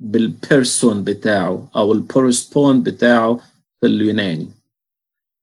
[0.00, 3.40] بال person بتاعه أو ال πρόσωπον بتاعه
[3.80, 4.48] في اليوناني.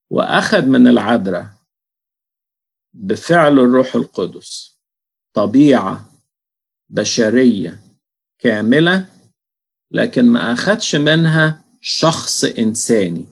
[0.10, 1.59] وأخذ من العذراء
[2.94, 4.80] بفعل الروح القدس
[5.34, 6.12] طبيعة
[6.90, 7.80] بشرية
[8.40, 9.06] كاملة
[9.92, 13.26] لكن ما أخدش منها شخص إنساني.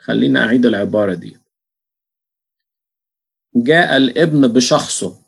[0.00, 1.36] خلينا أعيد العبارة دي.
[3.56, 5.22] جاء الابن بشخصه.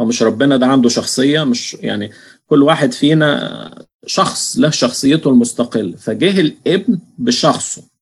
[0.00, 2.12] هو مش ربنا ده عنده شخصية مش يعني
[2.46, 5.96] كل واحد فينا شخص له شخصيته المستقلة.
[5.96, 7.95] فجه الابن بشخصه.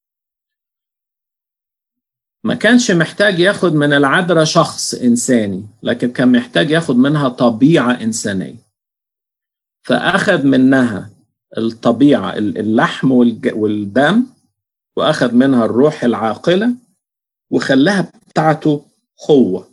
[2.44, 8.56] ما كانش محتاج ياخد من العذراء شخص إنساني لكن كان محتاج ياخد منها طبيعة إنسانية.
[9.82, 11.10] فأخذ منها
[11.58, 13.10] الطبيعة اللحم
[13.54, 14.26] والدم
[14.96, 16.74] وأخذ منها الروح العاقلة
[17.50, 18.86] وخلاها بتاعته
[19.30, 19.64] هو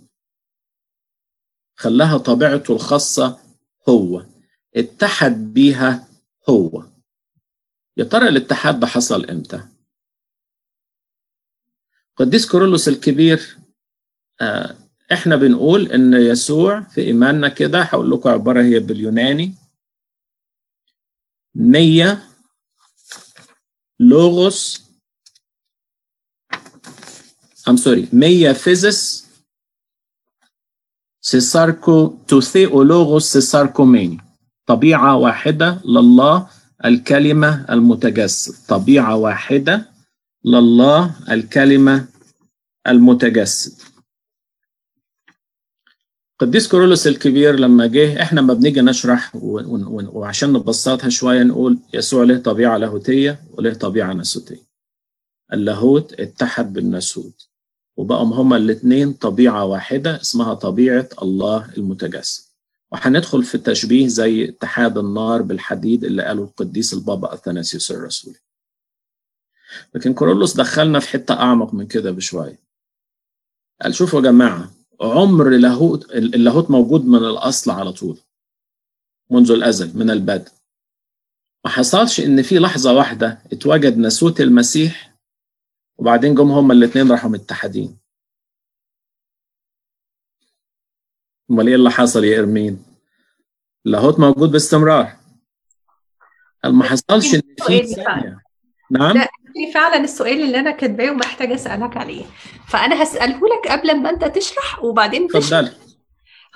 [1.76, 3.40] خلاها طبيعته الخاصة
[3.90, 4.26] هو
[4.76, 6.08] اتحد بيها
[6.50, 6.84] هو
[7.98, 9.64] يا ترى الاتحاد ده حصل إمتى؟
[12.22, 13.58] قديس كورولوس الكبير
[14.42, 14.76] آه
[15.14, 19.56] إحنا بنقول إن يسوع في إيماننا كده هقول لكم عبارة هي باليوناني
[21.56, 22.24] μία
[24.00, 24.82] Λόγος
[27.70, 29.28] I'm sorry μία φύσις
[31.22, 34.18] σεσαρκω τοῦ Θεοῦ Λόγος σεσαρκωμένη
[34.66, 36.50] طبيعة واحدة لله
[36.86, 38.68] الكلمة المتجسد.
[38.68, 39.92] طبيعة واحدة
[40.46, 42.08] لله الكلمة
[42.88, 43.82] المتجسد
[46.40, 52.38] قديس كيرلس الكبير لما جه إحنا ما بنيجي نشرح وعشان نبسطها شوية نقول يسوع له
[52.38, 54.64] طبيعة لاهوتية وله طبيعة ناسوتية.
[55.54, 57.48] اللاهوت اتحد بالناسوت
[57.98, 62.44] وبقوا هما الاثنين طبيعة واحدة اسمها طبيعة الله المتجسد.
[62.92, 68.38] وهندخل في تشبيه زي اتحاد النار بالحديد اللي قاله القديس البابا أثناسيوس الرسولي.
[69.96, 72.71] لكن كورولوس دخلنا في حتة أعمق من كده بشوية.
[73.82, 78.18] قال شوفوا يا جماعة عمر اللاهوت اللاهوت موجود من الأصل على طول
[79.30, 80.52] منذ الأزل من البدء.
[81.66, 85.16] ما حصلش إن في لحظة واحدة اتوجد ناسوت المسيح
[85.98, 87.98] وبعدين جم هما الاثنين راحوا متحدين.
[91.52, 92.84] أمال إيه اللي حصل يا إرمين؟
[93.86, 95.18] اللاهوت موجود باستمرار.
[96.66, 98.42] ما حصلش إن في ثانية.
[98.92, 99.28] نعم؟ لا
[99.74, 102.24] فعلا السؤال اللي أنا كاتباه ومحتاجة أسألك عليه.
[102.68, 105.72] فأنا هساله لك قبل ما أنت تشرح وبعدين اتفضلي.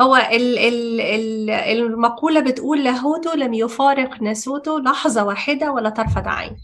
[0.01, 6.55] هو ال ال ال المقولة بتقول لاهوته لم يفارق ناسوته لحظة واحدة ولا طرفة عين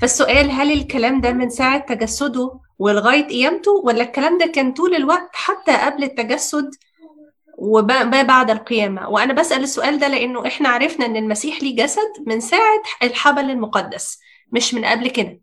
[0.00, 5.30] فالسؤال هل الكلام ده من ساعة تجسده ولغايه قيامته ولا الكلام ده كان طول الوقت
[5.32, 6.70] حتى قبل التجسد
[7.58, 12.40] وما بعد القيامة؟ وأنا بسأل السؤال ده لأنه إحنا عرفنا إن المسيح ليه جسد من
[12.40, 14.18] ساعة الحبل المقدس.
[14.52, 15.40] مش من قبل كده.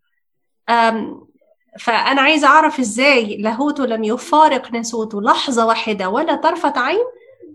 [1.79, 7.05] فأنا عايزة أعرف إزاي لاهوته لم يفارق ناسوته لحظة واحدة ولا طرفة عين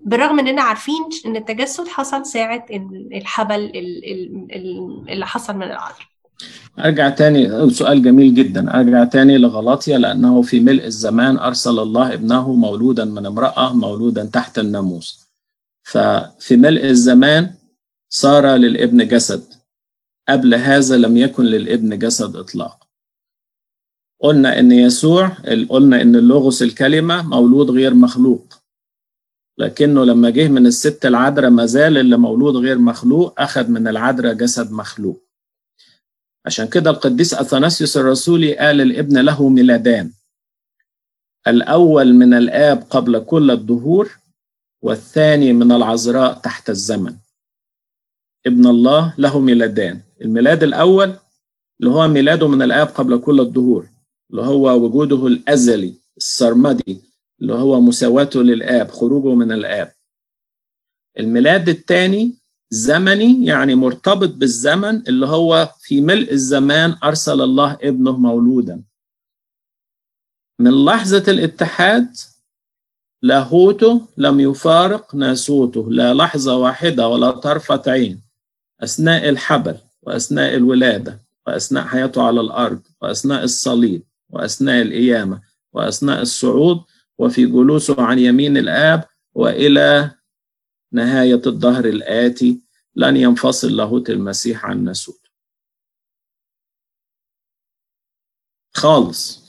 [0.04, 2.66] بالرغم إننا عارفين إن التجسد حصل ساعة
[3.12, 3.72] الحبل
[5.08, 6.08] اللي حصل من العذر
[6.78, 8.80] أرجع تاني سؤال جميل جدا.
[8.80, 14.58] أرجع تاني لغلاطيا لأنه في ملء الزمان أرسل الله ابنه مولودا من امرأة مولودا تحت
[14.58, 15.30] الناموس.
[15.82, 17.50] ففي ملء الزمان
[18.08, 19.44] صار للابن جسد.
[20.28, 22.88] قبل هذا لم يكن للابن جسد إطلاق.
[24.20, 25.28] قلنا إن يسوع
[25.68, 28.54] قلنا إن اللوغوس الكلمة مولود غير مخلوق.
[29.58, 34.34] لكنه لما جه من الست العذراء ما زال اللي مولود غير مخلوق أخذ من العذراء
[34.34, 35.22] جسد مخلوق.
[36.46, 40.12] عشان كده القديس أثناسيوس الرسولي قال الابن له ميلادان.
[41.46, 44.10] الأول من الآب قبل كل الدهور
[44.82, 47.16] والثاني من العذراء تحت الزمن.
[48.46, 50.00] ابن الله له ميلادان.
[50.22, 51.14] الميلاد الأول
[51.80, 53.88] اللي هو ميلاده من الآب قبل كل الدهور
[54.30, 57.00] اللي هو وجوده الأزلي السرمدي
[57.40, 59.92] اللي هو مساواته للآب خروجه من الآب.
[61.18, 62.34] الميلاد الثاني
[62.70, 68.82] زمني يعني مرتبط بالزمن اللي هو في ملء الزمان أرسل الله ابنه مولودا.
[70.60, 72.16] من لحظة الاتحاد
[73.22, 78.22] لاهوته لم يفارق ناسوته لا لحظة واحدة ولا طرفة عين
[78.80, 79.78] أثناء الحبل.
[80.02, 85.42] وأثناء الولادة وأثناء حياته على الأرض وأثناء الصليب وأثناء القيامة
[85.72, 86.84] وأثناء الصعود
[87.18, 90.10] وفي جلوسه عن يمين الآب وإلى
[90.92, 92.60] نهاية الظهر الآتي
[92.96, 95.22] لن ينفصل لاهوت المسيح عن ناسوت
[98.74, 99.42] خالص.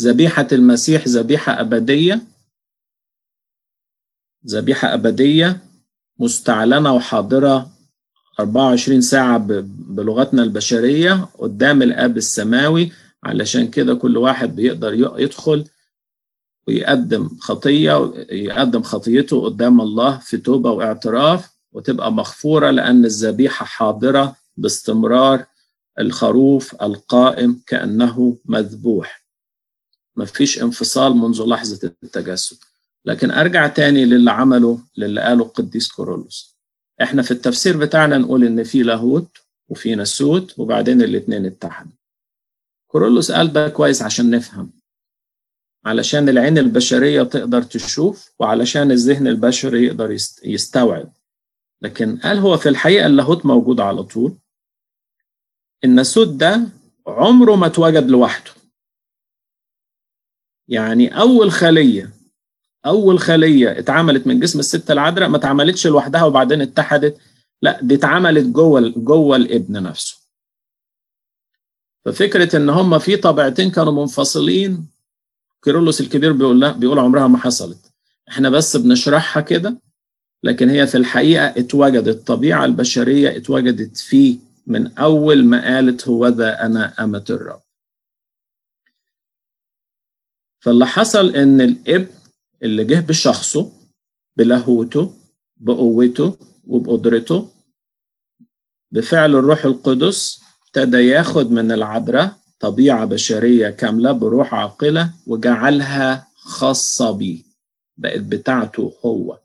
[0.00, 2.22] ذبيحة المسيح ذبيحة أبدية.
[4.46, 5.60] ذبيحة أبدية
[6.18, 7.71] مستعلنة وحاضرة
[8.40, 9.38] 24 ساعة
[9.88, 12.92] بلغتنا البشرية قدام الآب السماوي
[13.24, 15.64] علشان كده كل واحد بيقدر يدخل
[16.68, 25.44] ويقدم خطية يقدم خطيته قدام الله في توبة واعتراف وتبقى مغفورة لأن الذبيحة حاضرة باستمرار
[25.98, 29.24] الخروف القائم كأنه مذبوح.
[30.16, 32.56] مفيش انفصال منذ لحظة التجسد.
[33.04, 36.51] لكن أرجع تاني للي عمله للي قاله القديس كورولوس
[37.02, 39.38] إحنا في التفسير بتاعنا نقول إن في لاهوت
[39.68, 41.92] وفي نسوت وبعدين الاتنين اتحدوا.
[42.86, 44.72] كورولوس قال ده كويس عشان نفهم.
[45.84, 50.10] علشان العين البشرية تقدر تشوف وعلشان الذهن البشري يقدر
[50.44, 51.12] يستوعب.
[51.82, 54.38] لكن قال هو في الحقيقة اللاهوت موجود على طول.
[55.84, 56.68] الناسوت ده
[57.06, 58.50] عمره ما اتوجد لوحده.
[60.68, 62.10] يعني أول خلية
[62.86, 67.16] أول خلية اتعملت من جسم الست العذراء ما اتعملتش لوحدها وبعدين اتحدت
[67.62, 70.16] لا دي اتعملت جوه جوه الابن نفسه.
[72.04, 74.86] ففكرة إن هما في طبيعتين كانوا منفصلين
[75.64, 77.78] كيرلس الكبير بيقول لا بيقول عمرها ما حصلت.
[78.28, 79.76] إحنا بس بنشرحها كده
[80.42, 86.66] لكن هي في الحقيقة اتوجدت الطبيعة البشرية اتوجدت فيه من أول ما قالت هو ذا
[86.66, 87.60] أنا أمة الرب.
[90.60, 92.21] فاللي حصل إن الابن
[92.62, 93.72] اللي جه بشخصه
[94.36, 95.14] بلاهوته
[95.56, 96.36] بقوته
[96.66, 97.48] وبقدرته.
[98.90, 107.42] بفعل الروح القدس ابتدى ياخد من العذراء طبيعة بشرية كاملة بروح عاقلة وجعلها خاصة بيه
[107.96, 109.38] بقت بتاعته هو.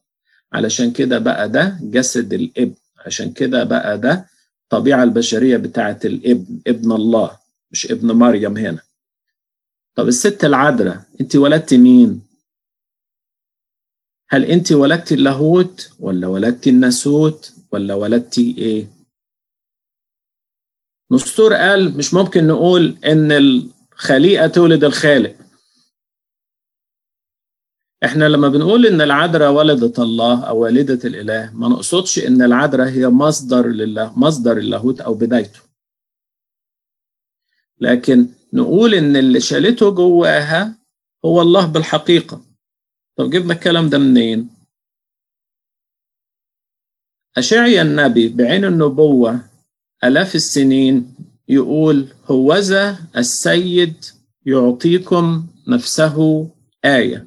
[0.53, 2.74] علشان كده بقى ده جسد الابن
[3.05, 4.26] عشان كده بقى ده
[4.63, 7.38] الطبيعة البشرية بتاعت الابن ابن الله
[7.72, 8.82] مش ابن مريم هنا.
[9.95, 12.26] طب الست العذراء انت ولدت مين؟
[14.30, 18.88] هل انت ولدت اللاهوت ولا ولدت الناسوت ولا ولدت إيه؟
[21.11, 25.36] نسطور قال مش ممكن نقول إن الخليقة تولد الخالق.
[28.05, 33.07] إحنا لما بنقول إن العذراء ولدت الله أو والده الإله ما نقصدش إن العذراء هي
[33.07, 35.59] مصدر لله مصدر اللاهوت أو بدايته.
[37.80, 40.78] لكن نقول إن اللي شالته جواها
[41.25, 42.47] هو الله بالحقيقة.
[43.18, 44.49] طب جبنا الكلام ده منين؟
[47.38, 49.39] أشعيا النبي بعين النبوة
[50.03, 51.15] آلاف السنين
[51.47, 54.05] يقول هوذا السيد
[54.45, 56.49] يعطيكم نفسه
[56.86, 57.26] آية.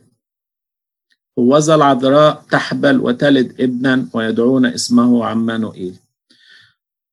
[1.38, 5.98] هوذا العذراء تحبل وتلد ابنا ويدعون اسمه عمانوئيل.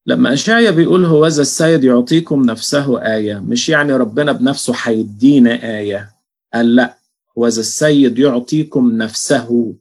[0.05, 6.15] لما أشعيا بيقول هوذا السيد يعطيكم نفسه آية مش يعني ربنا بنفسه هيدينا آية؟
[6.53, 6.97] قال لا.
[7.38, 9.75] هوذا السيد يعطيكم نفسه.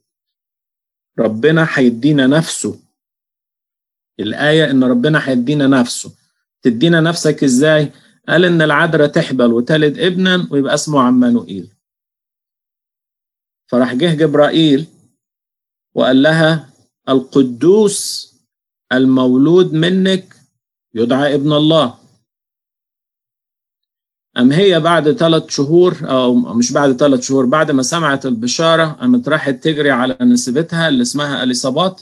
[1.19, 2.79] ربنا هيدينا نفسه.
[4.19, 6.15] الآية إن ربنا هيدينا نفسه.
[6.61, 7.91] تدينا نفسك إزاي؟
[8.29, 11.69] قال إن العذراء تحبل وتلد ابنا ويبقى اسمه عمانوئيل
[13.67, 14.87] فراح جه جبرائيل
[15.95, 16.69] وقال لها
[17.09, 18.27] القدوس
[18.91, 20.35] المولود منك
[20.93, 21.99] يدعى ابن الله.
[24.37, 29.29] أم هي بعد ثلاث شهور أو مش بعد ثلاث شهور بعد ما سمعت البشارة قامت
[29.29, 32.01] راحت تجري على نسبتها اللي اسمها أليصابات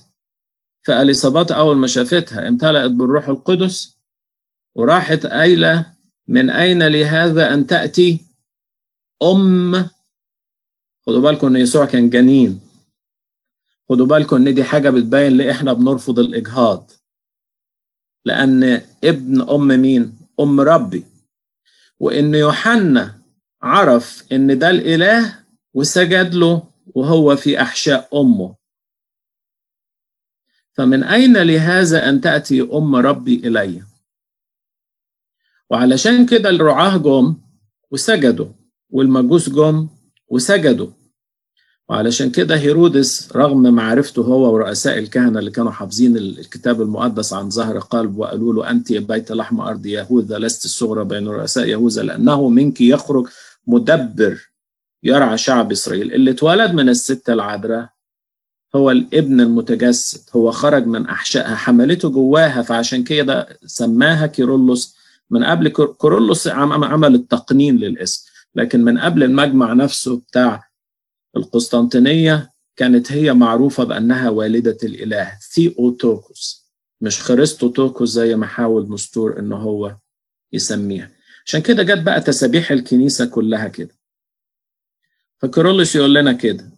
[0.86, 3.98] فأليصابات أول ما شافتها امتلأت بالروح القدس
[4.76, 5.94] وراحت قايلة
[6.28, 8.20] من أين لهذا أن تأتي؟
[9.24, 9.90] أم
[11.08, 12.60] خدوا بالكم إن يسوع كان جنين.
[13.90, 16.92] خدوا بالكم إن دي حاجة بتبين ليه إحنا بنرفض الإجهاض.
[18.26, 21.04] لأن ابن أم مين؟ أم ربي.
[22.00, 23.22] وإن يوحنا
[23.62, 25.44] عرف إن ده الإله
[25.74, 28.56] وسجد له وهو في أحشاء أمه.
[30.74, 33.84] فمن أين لهذا أن تأتي أم ربي إلي؟
[35.70, 37.36] وعلشان كده الرعاة جم
[37.92, 38.48] وسجدوا
[38.90, 39.90] والمجوس جم
[40.28, 40.92] وسجدوا.
[41.90, 47.80] وعلشان كده هيرودس رغم معرفته هو ورؤساء الكهنة اللي كانوا حافظين الكتاب المقدس عن ظهر
[47.80, 52.50] قلب وقالوا له أنت يا بيت لحم أرض يهوذا لست الصغرى بين رؤساء يهوذا لأنه
[52.50, 53.28] منك يخرج
[53.68, 54.50] مدبر
[55.04, 56.14] يرعى شعب إسرائيل.
[56.14, 57.90] اللي اتولد من الست العذراء
[58.76, 60.30] هو الابن المتجسد.
[60.36, 64.96] هو خرج من أحشائها حملته جواها فعشان كده سماها كيرلس
[65.30, 65.68] من قبل
[66.02, 68.26] كيرلس عمل التقنين للاسم
[68.56, 70.64] لكن من قبل المجمع نفسه بتاع
[71.36, 76.66] القسطنطينية كانت هي معروفة بأنها والدة الإله Θεοτόκος
[77.02, 79.96] مش Χριστοτόκος زي ما حاول نستور إن هو
[80.54, 81.12] يسميها.
[81.46, 83.96] عشان كده جت بقى تسابيح الكنيسة كلها كده.
[85.40, 86.70] فكيرلس يقول لنا كده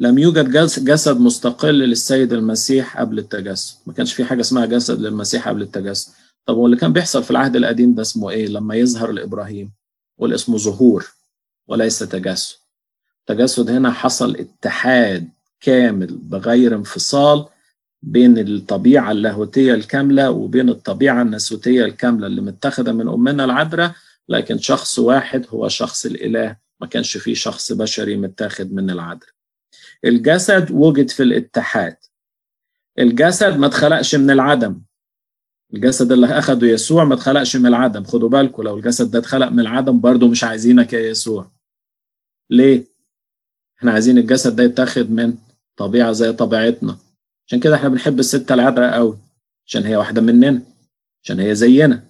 [0.00, 0.50] لم يوجد
[0.84, 6.12] جسد مستقل للسيد المسيح قبل التجسد ما كانش في حاجة اسمها جسد للمسيح قبل التجسد
[6.46, 9.72] طب واللي كان بيحصل في العهد القديم ده اسمه إيه؟ لما يظهر لإبراهيم
[10.18, 11.06] والاسمه ظهور
[11.68, 12.56] وليس تجسد
[13.30, 15.28] التجسد هنا حصل اتحاد
[15.60, 17.46] كامل بغير انفصال
[18.02, 23.92] بين الطبيعة اللاهوتية الكاملة وبين الطبيعة الناسوتية الكاملة اللي متخذة من أمنا العذراء
[24.28, 29.32] لكن شخص واحد هو شخص الإله ما كانش فيه شخص بشري متاخد من العذراء
[30.04, 31.96] الجسد وجد في الاتحاد.
[32.98, 34.80] الجسد ما اتخلقش من العدم.
[35.74, 38.04] الجسد اللي أخده يسوع ما اتخلقش من العدم.
[38.04, 41.50] خدوا بالكم لو الجسد ده اتخلق من العدم برضه مش عايزينك يا يسوع.
[42.50, 42.97] ليه؟
[43.78, 45.34] إحنا عايزين الجسد ده يتاخد من
[45.76, 46.96] طبيعة زي طبيعتنا.
[47.46, 49.18] عشان كده إحنا بنحب الست العذراء قوي
[49.66, 50.62] عشان هي واحدة مننا
[51.24, 52.04] عشان هي زينا.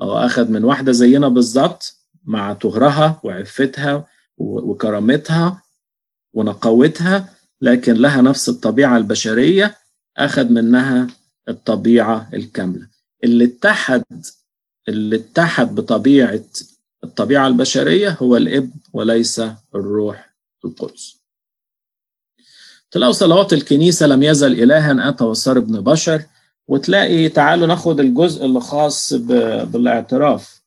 [0.00, 4.06] هو أخد من واحدة زينا بالظبط مع طهرها وعفتها
[4.38, 5.62] وكرامتها
[6.34, 9.76] ونقاوتها لكن لها نفس الطبيعة البشرية
[10.16, 11.06] أخذ منها
[11.48, 12.88] الطبيعة الكاملة.
[13.24, 14.02] اللي اتحد
[14.88, 16.40] اللي اتحد بطبيعة
[17.04, 19.42] الطبيعة البشرية هو الابن وليس
[19.74, 20.25] الروح.
[20.64, 21.20] القدس.
[22.90, 26.22] تلاقوا صلوات الكنيسة لم يزل إلها أتى وصار ابن بشر
[26.68, 29.12] وتلاقي تعالوا ناخد الجزء اللي خاص
[29.72, 30.62] بالاعتراف.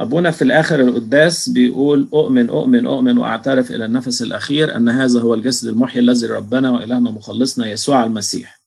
[0.00, 5.34] أبونا في الآخر القداس بيقول أؤمن أؤمن أؤمن وأعترف إلى النفس الأخير أن هذا هو
[5.34, 8.60] الجسد المحيي الذي ربنا وإلهنا مخلصنا يسوع المسيح.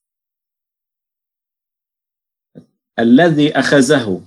[2.99, 4.21] الذي أخذه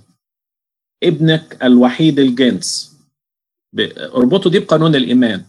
[1.03, 2.92] ابنك الوحيد الجنس.
[4.15, 5.43] اربطوا دي بقانون الإيمان.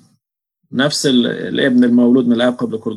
[0.73, 2.93] نفس الابن المولود من الآب قبل كل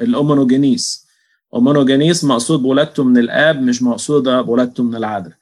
[0.00, 1.06] ال ὁ μονογενής.
[1.54, 5.36] ὁ μονογενής مقصود بولادته من الآب مش مقصودة بولادته من العذراء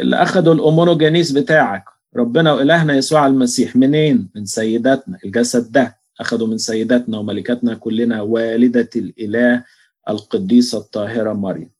[0.00, 1.84] اللي أخدوا الأومونوجينيس بتاعك
[2.16, 5.18] ربنا وإلهنا يسوع المسيح منين؟ من سيداتنا.
[5.24, 9.64] الجسد ده أخدوا من سيداتنا وملكاتنا كلنا والدة الإله
[10.08, 11.70] القديسة الطاهرة مريم.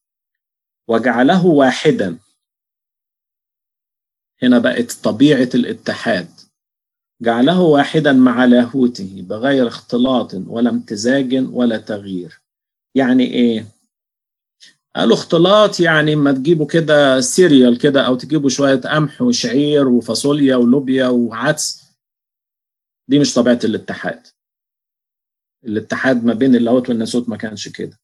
[0.88, 2.18] وجعله واحدا.
[4.42, 6.28] هنا بقت طبيعة الاتحاد.
[7.24, 12.40] جعله واحدا مع لاهوته بغير اختلاط ولا امتزاج ولا تغيير.
[12.94, 13.66] يعني إيه؟
[14.96, 21.06] قالوا اختلاط يعني ما تجيبوا كده cereal كده أو تجيبوا شوية قمح وشعير وفاصوليا ولوبيا
[21.08, 21.84] وعدس.
[23.08, 24.26] دي مش طبيعة الاتحاد.
[25.64, 28.00] الاتحاد ما بين اللاهوت والناسوت ما كانش كده.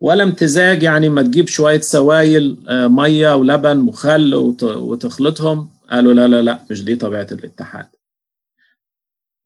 [0.00, 5.70] ولا امتزاج يعني ما تجيب شوية سوائل مية ولبن وخل وتخلطهم.
[5.90, 7.86] قالوا لا لا لا مش دي طبيعة الاتحاد.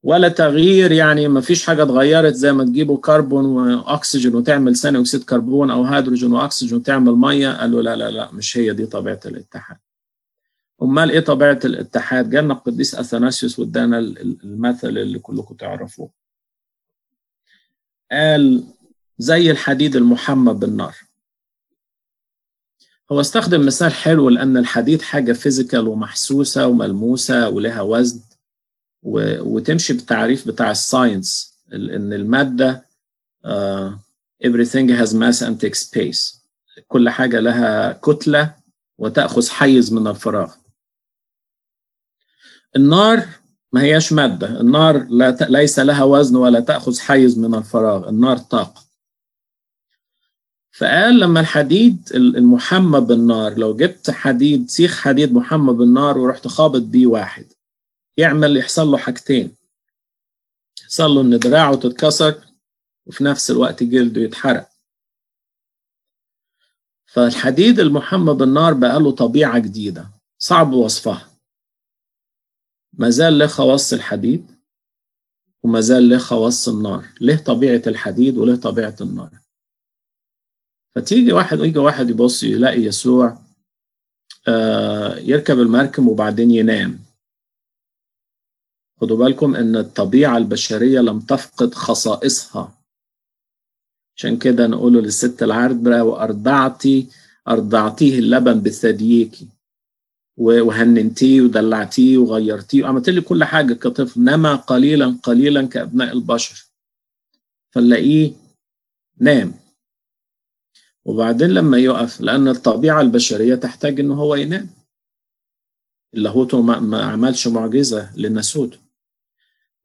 [0.07, 5.24] ولا تغيير يعني ما فيش حاجة اتغيرت زي ما تجيبوا كربون وأكسجين وتعمل ثاني أكسيد
[5.24, 7.48] كربون أو هيدروجين وأكسجين وتعمل مية.
[7.48, 9.76] قالوا لا لا لا مش هي دي طبيعة الاتحاد.
[10.82, 16.11] أمال إيه طبيعة الاتحاد؟ جالنا القديس أثناسيوس وادانا المثل اللي كلكم تعرفوه.
[18.12, 18.64] قال
[19.18, 20.94] زي الحديد المحمى بالنار.
[23.12, 28.20] هو استخدم مثال حلو لأن الحديد حاجة physical ومحسوسة وملموسة ولها وزن.
[29.07, 32.86] وتمشي بالتعريف بتاع ال science إن المادة
[33.46, 33.90] uh,
[34.44, 36.36] everything has mass and takes space.
[36.88, 38.54] كل حاجة لها كتلة
[38.98, 40.52] وتأخذ حيز من الفراغ.
[42.76, 43.26] النار
[43.72, 44.61] ما هياش مادة.
[44.61, 45.42] النار لا ت...
[45.42, 48.09] ليس لها وزن ولا تأخذ حيز من الفراغ.
[48.09, 48.86] النار طاقة.
[50.72, 57.07] فقال لما الحديد المحمى بالنار لو جبت حديد سيخ حديد محمى بالنار ورحت خابط بيه
[57.07, 57.46] واحد.
[58.16, 59.56] يعمل يحصل له حاجتين.
[60.82, 62.44] يحصل له إن دراعه تتكسر
[63.06, 64.68] وفي نفس الوقت جلده يتحرق.
[67.06, 71.30] فالحديد المحمى بالنار بقى له طبيعة جديدة صعب وصفها.
[72.92, 74.50] ما زال له خواص الحديد
[75.62, 77.06] وما زال له خواص النار.
[77.20, 79.30] له طبيعة الحديد وله طبيعة النار؟
[80.94, 83.38] فتيجي واحد يجي واحد يبص يلاقي يسوع
[84.48, 87.05] آه يركب المركب وبعدين ينام.
[89.01, 92.72] خدوا بالكم إن الطبيعة البشرية لم تفقد خصائصها.
[94.16, 97.09] عشان كده نقوله للست العذراء وأرضعتي
[97.49, 99.38] أرضعتيه اللبن بثدييك
[100.36, 106.66] وهننتيه ودلعتيه وغيرتيه وعملت لي كل حاجة كطفل نما قليلا قليلا كأبناء البشر.
[107.74, 108.32] فنلاقيه
[109.20, 109.55] نام.
[111.05, 114.68] وبعدين لما يقف لأن الطبيعة البشرية تحتاج إن هو ينام.
[116.14, 118.86] اللاهوت ما, عملش معجزة لناسوته.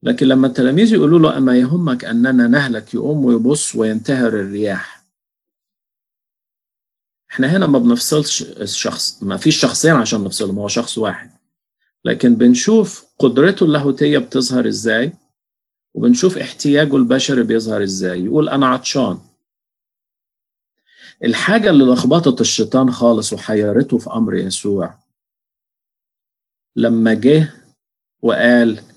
[0.04, 5.06] لكن لما التلاميذ يقولوا له أما يهمك أننا نهلك يقوم ويبص وينتهر الرياح.
[7.32, 11.32] إحنا هنا ما بنفصلش الشخص ما فيش شخصين عشان نفصلهم هو شخص واحد.
[12.06, 15.14] لكن بنشوف قدرته اللاهوتية بتظهر إزاي
[15.94, 18.26] وبنشوف احتياجه البشري بيظهر إزاي.
[18.26, 19.20] يقول أنا عطشان.
[21.24, 25.00] الحاجة اللي لخبطت الشيطان خالص وحيرته في أمر يسوع.
[26.76, 27.54] لما جه
[28.22, 28.91] وقال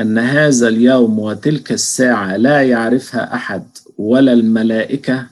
[0.00, 5.26] أن هذا اليوم وتلك الساعة لا يعرفها أحد ولا الملائكة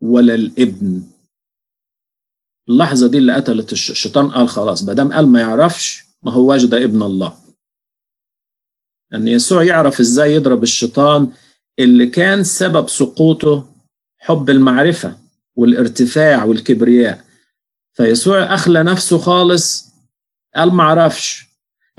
[0.00, 1.02] ولا الإبن.
[2.68, 7.02] اللحظة دي اللي قتلت الشيطان قال خلاص بدام قال ما يعرفش ما هواش ده ابن
[7.02, 7.38] الله.
[9.14, 11.32] أن يسوع يعرف إزاي يضرب الشيطان
[11.78, 13.68] اللي كان سبب سقوطه
[14.18, 15.18] حب المعرفة
[15.56, 17.24] والارتفاع والكبرياء.
[17.92, 19.90] فيسوع أخلى نفسه خالص
[20.56, 21.49] قال ما أعرفش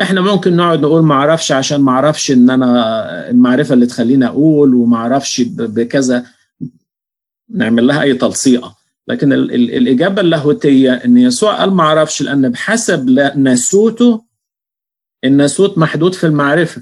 [0.01, 4.73] إحنا ممكن نقعد نقول ما أعرفش عشان ما أعرفش ان أنا المعرفة اللي تخليني أقول
[4.73, 6.25] وما أعرفش بكذا.
[7.49, 8.75] نعمل لها اي تلصيقة.
[9.07, 14.23] لكن ال ال الإجابة اللاهوتية إن يسوع قال ما أعرفش لأن بحسب ناسوته
[15.23, 16.81] الناسوت محدود في المعرفة.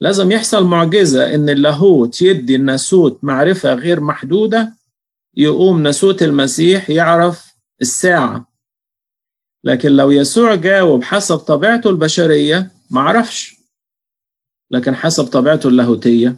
[0.00, 4.74] لازم يحصل معجزة إن اللاهوت يدي الناسوت معرفة غير محدودة
[5.36, 8.47] يقوم ناسوت المسيح يعرف الساعة.
[9.64, 13.56] لكن لو يسوع جاوب حسب طبيعته البشرية ما عرفش.
[14.70, 16.36] لكن حسب طبيعته اللاهوتية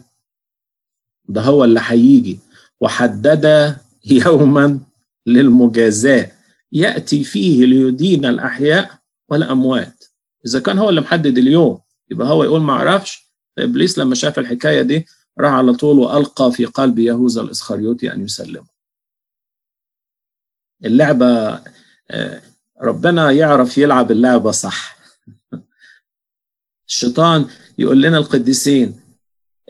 [1.25, 2.39] ده هو اللي هيجي
[2.81, 4.79] وحدد يوما
[5.25, 6.31] للمجازاة.
[6.71, 8.99] يأتي فيه ليدين الأحياء
[9.29, 10.03] والأموات.
[10.45, 14.81] إذا كان هو اللي محدد اليوم يبقى هو يقول ما أعرفش فابليس لما شاف الحكاية
[14.81, 15.05] دي
[15.39, 18.67] راح على طول وألقى في قلب يهوذا الإسخريوطي أن يسلمه.
[20.85, 21.61] اللعبة
[22.81, 24.97] ربنا يعرف يلعب اللعبة صح.
[26.89, 27.45] الشيطان
[27.77, 28.99] يقول لنا القديسين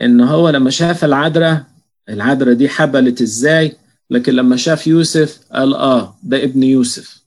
[0.02, 1.64] إن هو لما شاف العذراء
[2.08, 3.76] العذراء دي حبلت إزاي؟
[4.10, 7.22] لكن لما شاف يوسف قال آه ده ابن يوسف.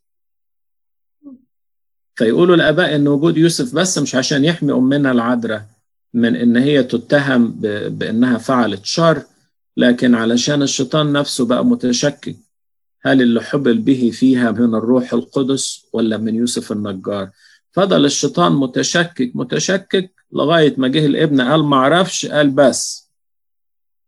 [2.16, 5.66] فيقولوا الآباء إن وجود يوسف بس مش عشان يحمي أمنا العذراء
[6.14, 7.52] من إن هي تتهم
[7.90, 9.24] بإنها فعلت شر
[9.78, 12.36] لكن علشان الشيطان نفسه بقى متشكك.
[13.06, 17.30] هل اللي حبل به فيها من الروح القدس ولا من يوسف النجار؟
[17.72, 23.10] فضل الشيطان متشكك متشكك لغاية ما جه الابن قال ما أعرفش قال بس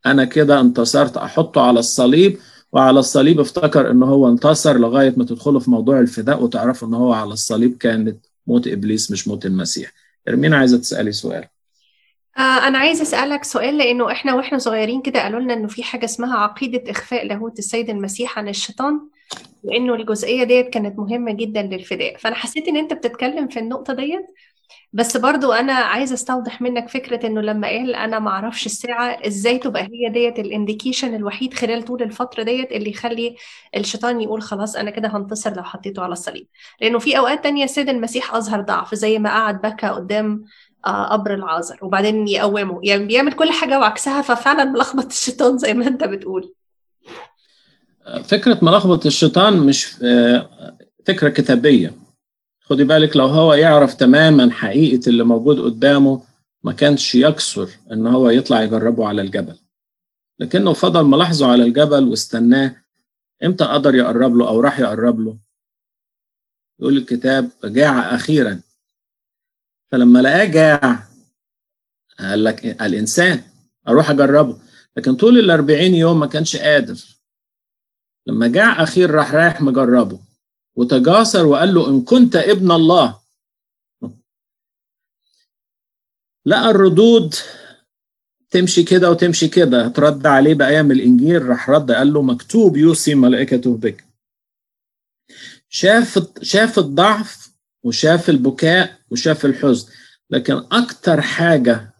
[0.06, 2.38] أنا كده انتصرت أحطه على الصليب
[2.72, 7.14] وعلى الصليب افتكر إن هو انتصر لغاية ما تدخلوا في موضوع الفداء وتعرفوا إن هو
[7.14, 9.93] على الصليب كانت موت إبليس مش موت المسيح.
[10.28, 11.48] ارمينا عايزة تسألي سؤال.
[12.38, 16.06] آه أنا عايزة أسألك سؤال لأنه إحنا وإحنا صغيرين كده قالوا لنا إنه في حاجة
[16.06, 19.00] اسمها عقيدة إخفاء لاهوت السيد المسيح عن الشيطان
[19.64, 22.18] وإنه الجزئية ديت كانت مهمة جدا للفداء.
[22.18, 24.26] فأنا حسيت إن أنت بتتكلم في النقطة ديت
[24.94, 29.58] بس برضو أنا عايزة أستوضح منك فكرة إنه لما قال أنا ما أعرفش الساعة إزاي
[29.58, 33.36] تبقى هي ديت ال indication الوحيد خلال طول الفترة ديت اللي يخلي
[33.76, 36.48] الشيطان يقول خلاص أنا كده هنتصر لو حطيته على الصليب.
[36.82, 40.46] لأنه في أوقات تانية السيد المسيح أظهر ضعف زي ما قعد بكى قدام
[40.86, 42.80] قبر العازر وبعدين يقومه.
[42.84, 46.54] يعني بيعمل كل حاجة وعكسها ففعلا ملخبط الشيطان زي ما أنت بتقول.
[48.24, 49.86] فكرة ملخبط الشيطان مش
[51.06, 51.94] فكرة كتابية.
[52.62, 56.22] خدي بالك لو هو يعرف تماما حقيقة اللي موجود قدامه
[56.64, 59.56] ما كانش يكسر إن هو يطلع يجربه على الجبل.
[60.40, 62.76] لكنه فضل ملاحظه على الجبل واستناه.
[63.44, 65.38] إمتى قدر يقرب له أو راح يقرب له؟
[66.80, 68.62] يقول الكتاب جاع أخيرا.
[69.92, 71.08] فلما لقاه جاع
[72.20, 73.44] قال لك الانسان
[73.88, 74.60] أروح أجربه.
[74.98, 77.18] لكن طول الأربعين يوم ما كانش قادر.
[78.28, 80.20] لما جاع أخير راح رايح مجربه.
[80.76, 83.20] وتجاسر وقال له إن كنت ابن الله.
[86.46, 87.36] لقى الردود
[88.50, 89.88] تمشي كده وتمشي كده.
[89.88, 94.06] ترد عليه بأيام الإنجيل راح رد قال له مكتوب يوصي ملائكته بك.
[95.70, 97.47] شاف شاف الضعف
[97.88, 99.92] وشاف البكاء وشاف الحزن.
[100.30, 101.94] لكن أكتر حاجة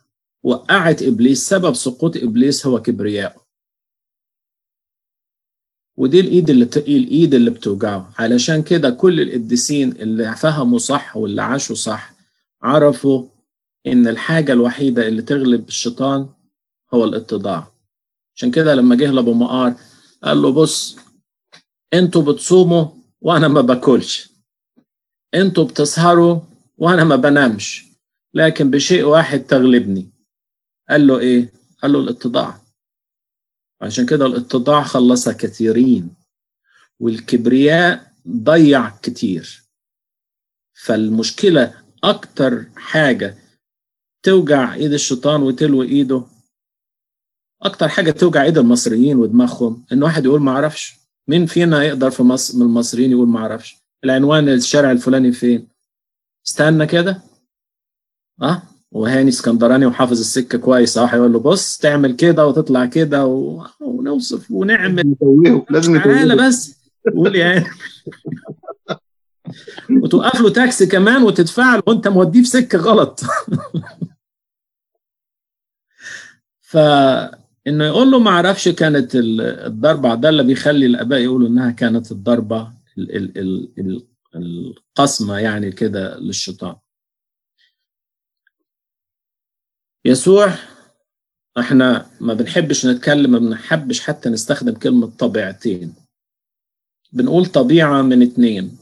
[0.44, 3.48] وقعت إبليس سبب سقوط إبليس هو كبرياءه
[5.98, 8.14] ودي الإيد اللي الإيد اللي بتوجعه.
[8.18, 12.14] علشان كده كل القديسين اللي فهموا صح واللي عاشوا صح
[12.62, 13.26] عرفوا
[13.88, 16.30] إن الحاجة الوحيدة اللي تغلب الشيطان
[16.94, 17.72] هو الاتضاع.
[18.36, 19.76] عشان كده لما جه لأبو مقار
[20.24, 20.98] قال له بص
[21.94, 22.86] أنتوا بتصوموا
[23.22, 24.37] وأنا ما باكلش.
[25.34, 26.42] أنتوا بتسهروا
[26.78, 27.88] وأنا ما بنامش.
[28.34, 30.10] لكن بشيء واحد تغلبني.
[30.90, 32.62] قال له إيه؟ قال له الاتضاع.
[33.82, 36.10] عشان كده الاتضاع خلص كثيرين.
[37.00, 39.64] والكبرياء ضيع كتير.
[40.74, 43.38] فالمشكلة أكتر حاجة
[44.24, 46.24] توجع إيد الشيطان وتلوي إيده.
[47.62, 49.86] أكتر حاجة توجع إيد المصريين ودماغهم.
[49.92, 50.96] إن واحد يقول ما أعرفش
[51.28, 55.68] مين فينا يقدر في مصر من المصريين يقول ما أعرفش العنوان الشارع الفلاني فين؟
[56.48, 57.22] استنى كده.
[58.42, 63.66] آه وهاني اسكندراني وحافظ السكة كويس آه هيقول له بص تعمل كده وتطلع كده و...
[63.80, 65.16] ونوصف ونعمل.
[65.70, 66.78] لازم تعالى بس
[67.16, 67.66] قول يعني
[70.04, 73.22] وتوقف له تاكسي كمان وتدفع له وأنت موديه في سكة غلط.
[76.62, 82.77] فانه يقول له ما أعرفش كانت الضربة ده اللي بيخلي الآباء يقولوا إنها كانت الضربة.
[84.36, 86.76] القصمه يعني كده للشيطان.
[90.06, 90.54] يسوع
[91.60, 95.96] إحنا ما بنحبش نتكلم ما بنحبش حتى نستخدم كلمة طبيعتين.
[97.12, 98.78] بنقول طبيعة من اتنين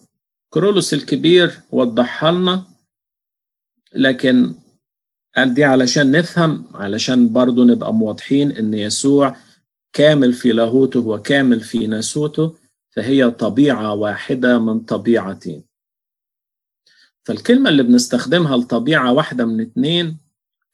[0.49, 2.63] كرولوس الكبير وضحها لنا
[3.93, 4.55] لكن
[5.35, 9.37] قال دي علشان نفهم علشان برضو نبقى موضحين إن يسوع
[9.93, 12.55] كامل في لاهوته وكامل في ناسوته.
[12.95, 15.63] فهي طبيعة واحدة من طبيعتين.
[17.23, 20.17] فالكلمة اللي بنستخدمها لطبيعة واحدة من اتنين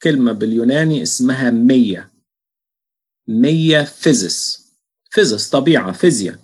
[0.02, 2.12] كلمة باليوناني اسمها مية.
[3.28, 4.72] mia physis.
[5.10, 6.40] physis طبيعة فيزياء.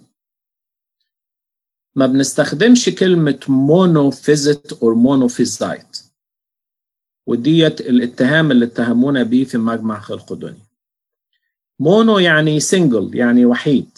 [1.96, 5.98] ما بنستخدمش كلمة monophysite أو monophysite
[7.28, 10.68] وديت الاتهام اللي اتهمونا بيه في مجمع خلقيدونية
[11.80, 13.98] mono يعني single يعني وحيد.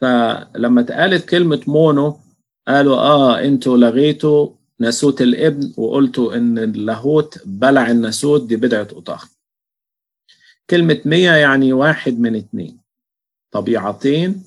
[0.00, 2.20] فلما اتقالت كلمة mono
[2.68, 9.28] قالوا آه أنتوا لغيتوا ناسوت الابن وقلتوا إن اللاهوت بلع الناسوت دي بدعة أوطاخي.
[10.70, 12.78] كلمة مية يعني واحد من اتنين.
[13.50, 14.44] طبيعتين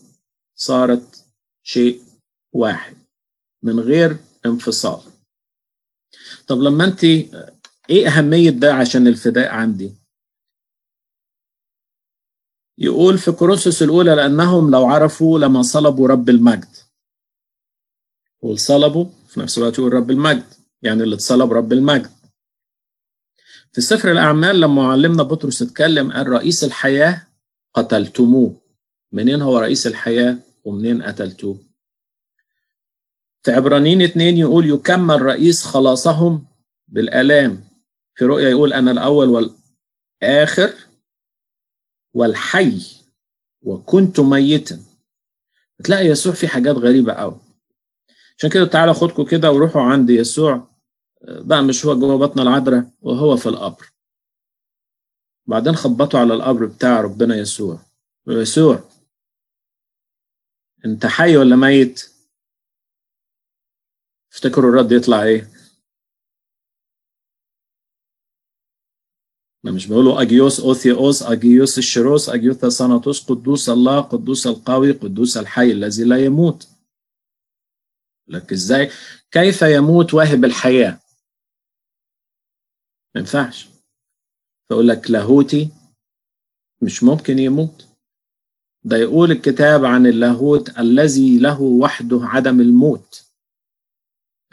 [0.56, 1.26] صارت
[1.64, 2.02] شيء
[2.54, 2.95] واحد
[3.64, 5.02] من غير انفصال.
[6.47, 7.04] طب لما انت
[7.89, 9.91] إيه أهمية ده عشان الفداء عندي؟
[12.78, 16.76] يقول في كورنثوس الأولى لأنهم لو عرفوا لما صلبوا رب المجد.
[18.41, 20.43] والصلبوا في نفس الوقت يقول رب المجد
[20.82, 22.11] يعني اللي اتصلب رب المجد.
[23.74, 27.28] في سفر الأعمال لما معلمنا بطرس اتكلم قال رئيس الحياة
[27.74, 28.61] قتلتموه.
[29.11, 31.57] منين هو رئيس الحياة ومنين قتلتوه؟
[33.43, 36.45] في عبرانيين اتنين يقول يكمل رئيس خلاصهم
[36.88, 37.63] بالآلام.
[38.15, 39.30] في رؤيا يقول أنا الأول
[40.24, 40.74] والآخر
[42.14, 42.82] والحي
[43.62, 44.80] وكنت ميتا.
[45.84, 47.39] تلاقي يسوع في حاجات غريبة قوي
[48.38, 50.68] عشان كده تعالوا خدكم كده وروحوا عند يسوع
[51.22, 53.91] بقى مش هو جوه بطن العذراء وهو في القبر.
[55.45, 57.80] بعدين خبطوا على القبر بتاع ربنا يسوع.
[58.28, 58.89] يسوع
[60.86, 62.12] أنت حي ولا ميت؟
[64.34, 65.51] افتكروا الرد يطلع إيه؟
[69.64, 75.72] ما مش بيقولوا أجيوس اوثيوس أجيوس الشروس اجيوثا ساناتوس قدوس الله قدوس القوي قدوس الحي
[75.72, 76.68] الذي لا يموت.
[78.28, 78.91] لك إزاي؟
[79.32, 80.99] كيف يموت واهب الحياة؟
[83.16, 83.68] ما ينفعش.
[84.70, 85.70] فاقول لك لاهوتي
[86.82, 87.88] مش ممكن يموت.
[88.84, 93.32] ده يقول الكتاب عن اللاهوت الذي له وحده عدم الموت.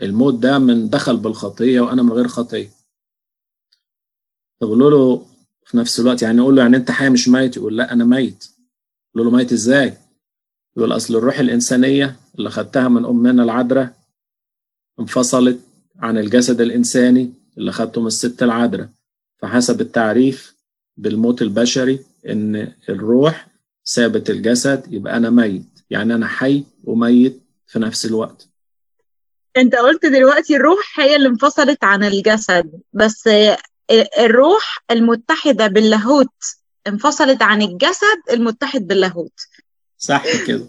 [0.02, 2.77] الموت ده من دخل بالخطية وأنا من غير خطية.
[4.60, 5.26] فبقول له
[5.64, 8.44] في نفس الوقت يعني أقول له يعني أنت حي مش ميت؟ يقول لا أنا ميت.
[9.16, 9.94] أقول له ميت إزاي؟
[10.76, 13.94] يقول أصل الروح الإنسانية اللي خدتها من امنا العذراء
[15.00, 15.60] انفصلت
[15.98, 18.88] عن الجسد الإنساني اللي خدته من الست العذراء
[19.38, 20.54] فحسب التعريف
[20.96, 23.46] بالموت البشري إن الروح
[23.84, 25.62] سابت الجسد يبقى أنا ميت.
[25.90, 28.48] يعني أنا حي وميت في نفس الوقت.
[29.56, 33.28] أنت قلت دلوقتي الروح هي اللي انفصلت عن الجسد بس
[34.18, 36.32] الروح المتحدة باللاهوت
[36.86, 39.40] انفصلت عن الجسد المتحد باللاهوت.
[39.98, 40.66] صح كده.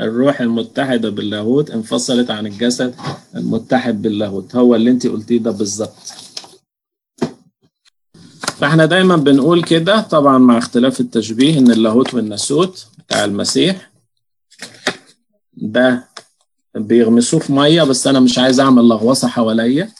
[0.00, 2.94] الروح المتحدة باللاهوت انفصلت عن الجسد
[3.36, 4.56] المتحد باللاهوت.
[4.56, 5.96] هو اللي انت قلتيه ده بالظبط.
[8.58, 13.90] فاحنا دايما بنقول كده طبعا مع اختلاف التشبيه إن اللاهوت والناسوت بتاع المسيح
[15.52, 16.08] ده
[16.74, 19.92] بيغمسوه في مية بس أنا مش عايز أعمل لغوصة حواليا.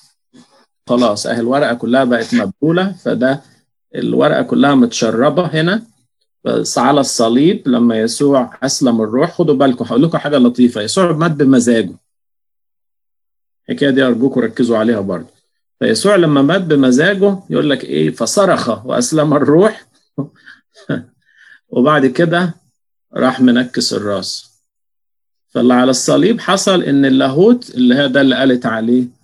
[0.89, 3.43] خلاص أهي الورقة كلها بقت مبلولة فده
[3.95, 5.82] الورقة كلها متشربة هنا.
[6.45, 11.30] بس على الصليب لما يسوع أسلم الروح خدوا بالكم هقول لكم حاجة لطيفة يسوع مات
[11.30, 11.95] بمزاجه.
[13.68, 15.26] الحكاية دي أرجوكم ركزوا عليها برضه.
[15.78, 19.87] فيسوع لما مات بمزاجه يقول لك إيه؟ فصرخ وأسلم الروح.
[21.68, 22.55] وبعد كده
[23.14, 24.57] راح منكس الراس.
[25.49, 29.16] فاللي على الصليب حصل إن اللاهوت اللي هي ده اللي قالت عليه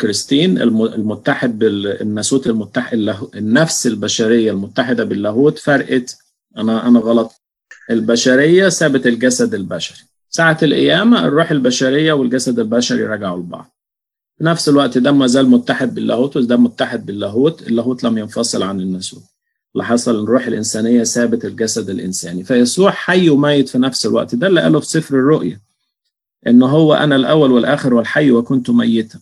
[0.00, 6.18] كريستين المتحد بالناسوت المتحد النفس البشرية المتحدة باللاهوت فرقت
[6.56, 7.32] أنا أنا غلط.
[7.90, 9.98] البشرية سابت الجسد البشري.
[10.30, 13.76] ساعة القيامة الروح البشرية والجسد البشري رجعوا لبعض.
[14.38, 17.62] في نفس الوقت ده ما زال متحد باللاهوت وده متحد باللاهوت.
[17.62, 19.22] اللاهوت لم ينفصل عن الناسوت.
[19.74, 22.44] اللي حصل الروح الإنسانية سابت الجسد الإنساني.
[22.44, 24.34] فيسوع حي وميت في نفس الوقت.
[24.34, 25.60] ده اللي قاله في سفر الرؤيا.
[26.46, 29.18] إن هو أنا الأول والآخر والحي وكنت ميتا.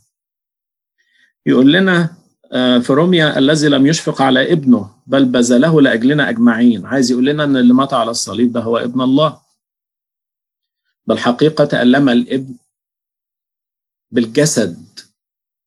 [1.47, 2.15] يقول لنا
[2.81, 6.87] في روميا الذي لم يشفق على ابنه بل بذله لأجلنا أجمعين.
[6.87, 9.41] عايز يقول لنا أن اللي مات على الصليب ده هو ابن الله.
[11.07, 12.55] بالحقيقة تألم الابن
[14.11, 14.85] بالجسد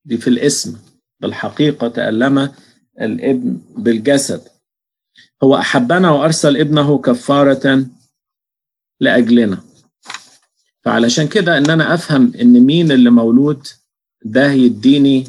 [0.06, 0.78] دي في الاسم.
[1.20, 2.52] بالحقيقة تألم
[3.02, 4.42] الابن بالجسد.
[5.44, 7.86] هو أحبنا وأرسل ابنه كفارة
[9.00, 9.64] لأجلنا.
[10.84, 13.68] فعلشان كده إن أنا أفهم إن مين اللي مولود
[14.26, 15.24] ده يديني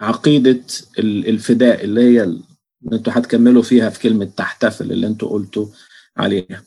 [0.00, 0.64] عقيدة
[0.98, 2.42] الفداء اللي هي اللي
[2.92, 5.66] أنتوا هتكملوا فيها في كلمة تحتفل اللي أنتوا قلتوا
[6.16, 6.64] عليها.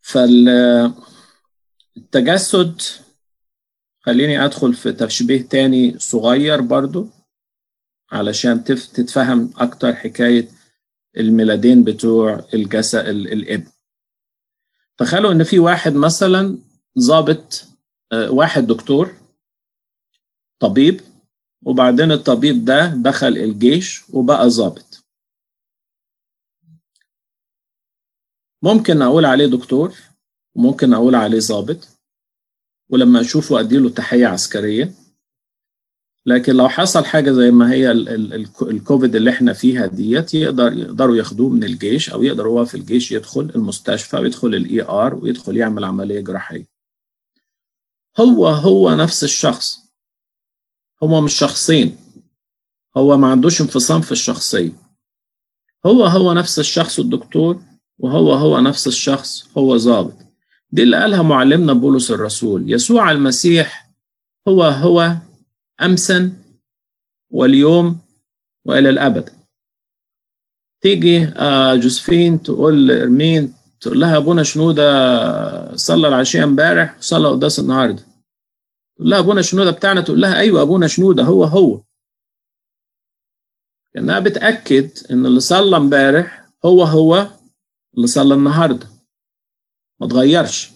[0.00, 1.02] فالتجسد
[4.00, 7.08] خليني أدخل في تشبيه تاني صغير برضو
[8.12, 10.48] علشان تتفهم أكتر حكاية
[11.16, 13.70] الميلادين بتوع الجسد الابن.
[14.96, 16.58] تخيلوا إن في واحد مثلا
[16.98, 17.64] ضابط
[18.12, 19.14] واحد دكتور
[20.60, 21.00] طبيب
[21.64, 25.04] وبعدين الطبيب ده دخل الجيش وبقى ضابط.
[28.62, 29.94] ممكن أقول عليه دكتور
[30.54, 31.88] وممكن أقول عليه ضابط
[32.90, 34.92] ولما أشوفه أديله تحية عسكرية.
[36.26, 37.90] لكن لو حصل حاجة زي ما هي
[38.62, 43.12] الكوفيد اللي إحنا فيها ديت يقدر يقدروا ياخدوه من الجيش أو يقدر هو في الجيش
[43.12, 46.71] يدخل المستشفى ويدخل ال ER ويدخل يعمل عملية جراحية.
[48.20, 49.78] هو هو نفس الشخص.
[51.02, 51.96] هو مش شخصين.
[52.96, 54.72] هو ما عندوش انفصام في الشخصية.
[55.86, 57.62] هو هو نفس الشخص الدكتور
[57.98, 60.16] وهو هو نفس الشخص هو ضابط
[60.70, 62.72] دي اللي قالها معلمنا بولس الرسول.
[62.72, 63.90] يسوع المسيح
[64.48, 65.16] هو هو
[65.82, 66.32] أمسا
[67.30, 67.98] واليوم
[68.64, 69.30] وإلى الأبد.
[70.80, 78.02] تيجي آه جوزفين تقول لإرمين تقول لها أبونا شنودة صلى العشية امبارح وصلى قداس النهارده.
[78.96, 81.80] تقول لها أبونا شنوده بتاعنا؟ تقول لها أيوه أبونا شنوده هو هو.
[83.94, 87.26] كانها بتأكد إن اللي صلى امبارح هو هو
[87.96, 88.86] اللي صلى النهارده.
[90.00, 90.70] ما اتغيرش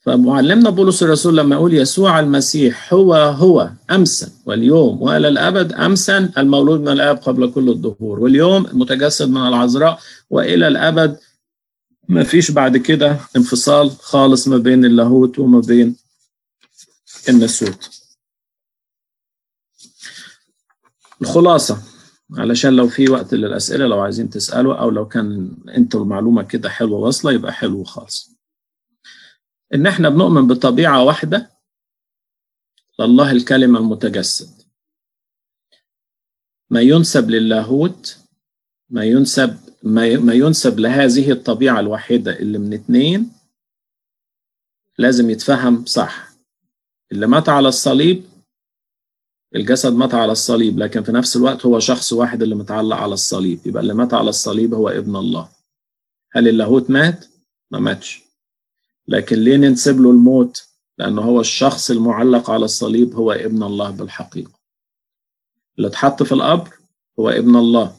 [0.00, 6.80] فمعلمنا بولس الرسول لما يقول يسوع المسيح هو هو أمسا واليوم وإلى الأبد أمسا المولود
[6.80, 9.98] من الأب قبل كل الدهور واليوم المتجسد من العذراء
[10.30, 11.18] وإلى الأبد
[12.08, 15.96] ما فيش بعد كده انفصال خالص ما بين اللاهوت وما بين
[17.28, 17.90] النسوت.
[21.22, 21.82] الخلاصة
[22.38, 26.98] علشان لو في وقت للأسئلة لو عايزين تسألوا أو لو كان أنتوا المعلومة كده حلوة
[26.98, 28.30] واصلة يبقى حلو خالص
[29.74, 31.50] إن إحنا بنؤمن بطبيعة واحدة
[33.00, 34.62] لله الكلمة المتجسد.
[36.70, 38.18] ما ينسب للاهوت
[38.90, 43.32] ما ينسب ما ينسب لهذه الطبيعة الواحدة اللي من اتنين
[44.98, 46.28] لازم يتفهم صح
[47.12, 48.24] اللي مات على الصليب
[49.56, 53.66] الجسد مات على الصليب لكن في نفس الوقت هو شخص واحد اللي متعلق على الصليب
[53.66, 55.48] يبقى اللي مات على الصليب هو ابن الله
[56.32, 57.24] هل اللاهوت مات؟
[57.70, 58.22] ما ماتش
[59.08, 60.68] لكن ليه ننسب له الموت؟
[60.98, 64.52] لأنه هو الشخص المعلق على الصليب هو ابن الله بالحقيقة
[65.76, 66.70] اللي اتحط في القبر
[67.20, 67.96] هو ابن الله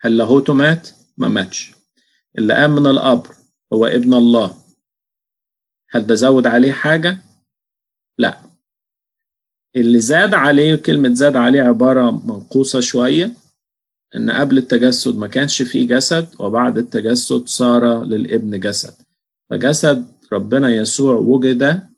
[0.00, 0.88] هل لاهوته مات؟
[1.18, 1.72] ما ماتش.
[2.38, 3.34] اللي قام من القبر
[3.72, 4.56] هو ابن الله.
[5.90, 7.18] هل ده زود عليه حاجة؟
[8.18, 8.40] لا.
[9.76, 13.32] اللي زاد عليه كلمة زاد عليه عبارة منقوصة شوية
[14.16, 18.94] إن قبل التجسد ما كانش فيه جسد وبعد التجسد صار للابن جسد.
[19.50, 21.88] فجسد ربنا يسوع وجد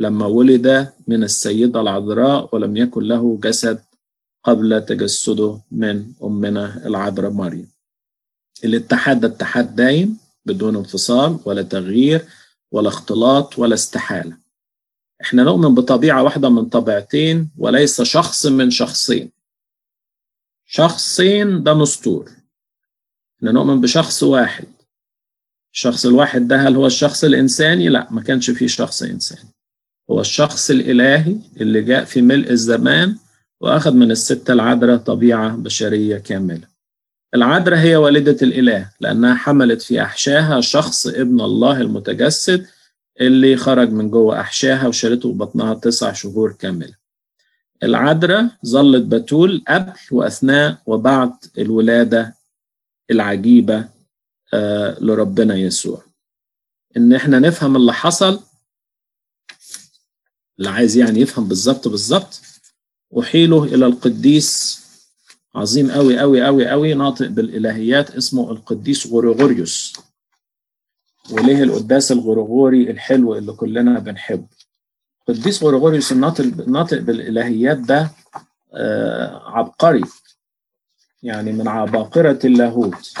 [0.00, 3.82] لما ولد من السيدة العذراء ولم يكن له جسد
[4.44, 7.70] قبل تجسده من أمنا العذراء مريم.
[8.64, 12.24] الاتحاد ده اتحاد دايم بدون انفصال ولا تغيير
[12.70, 14.36] ولا اختلاط ولا استحالة.
[15.20, 19.30] إحنا نؤمن بطبيعة واحدة من طبيعتين وليس شخص من شخصين.
[20.66, 22.30] شخصين ده نسطور
[23.38, 24.66] إحنا نؤمن بشخص واحد.
[25.72, 29.50] الشخص الواحد ده هل هو الشخص الإنساني؟ لا ما كانش فيه شخص إنساني.
[30.10, 33.16] هو الشخص الإلهي اللي جاء في ملء الزمان
[33.60, 36.68] وأخذ من الست العذراء طبيعة بشرية كاملة.
[37.34, 42.66] العذراء هي والدة الإله لأنها حملت في أحشاها شخص ابن الله المتجسد
[43.20, 46.94] اللي خرج من جوه أحشاها وشالته ببطنها تسع شهور كاملة.
[47.82, 52.34] العذراء ظلت بتول قبل وأثناء وبعد الولادة
[53.10, 53.88] العجيبة
[54.54, 56.02] آه لربنا يسوع.
[56.96, 58.40] إن إحنا نفهم اللي حصل
[60.58, 62.40] اللي عايز يعني يفهم بالظبط بالظبط
[63.20, 64.79] أحيله إلى القديس
[65.54, 69.92] عظيم قوي قوي قوي قوي ناطق بالإلهيات اسمه القديس غريغوريوس
[71.30, 74.46] وليه القداس الغرغوري الحلو اللي كلنا بنحبه.
[75.28, 78.10] القديس غرغوريوس الناطق ناطق بالإلهيات ده
[78.74, 80.04] آه عبقري.
[81.22, 83.12] يعني من عباقرة اللاهوت.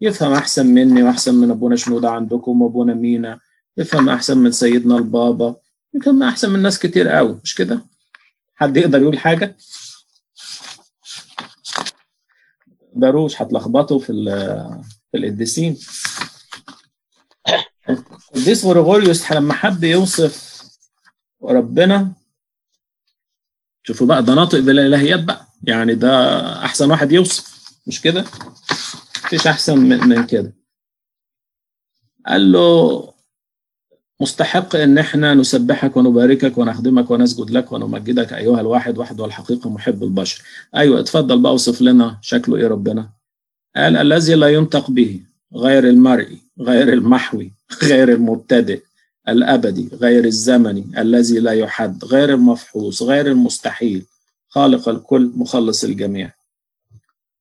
[0.00, 3.38] يفهم أحسن مني وأحسن من أبونا شنودة عندكم وأبونا مينا.
[3.76, 5.56] يفهم أحسن من سيدنا البابا.
[5.94, 7.80] يفهم أحسن من ناس كتير قوي مش كده؟
[8.54, 9.56] حد يقدر يقول حاجة؟
[12.96, 14.12] داروش هتلخبطوا في
[15.10, 15.78] في القديسين
[18.34, 20.62] القديس غريغوريوس لما حب يوصف
[21.42, 22.12] ربنا
[23.82, 25.46] شوفوا بقى ده ناطق بالإلهيات بقى.
[25.62, 26.10] يعني ده
[26.64, 28.24] أحسن واحد يوصف مش كده؟
[29.24, 30.52] مفيش أحسن من كده.
[32.26, 33.12] قال له
[34.20, 40.42] مستحق إن إحنا نسبحك ونباركك ونخدمك ونسجد لك ونمجدك أيها الواحد وحده الحقيقة محب البشر.
[40.76, 43.08] أيوه اتفضل بقى أوصف لنا شكله إيه ربنا؟
[43.76, 45.20] قال الذي لا ينطق به
[45.54, 47.52] غير المرئي غير المحوي
[47.82, 48.82] غير المبتدئ
[49.28, 54.04] الأبدي غير الزمني الذي لا يحد غير المفحوص غير المستحيل
[54.48, 56.32] خالق الكل مخلص الجميع.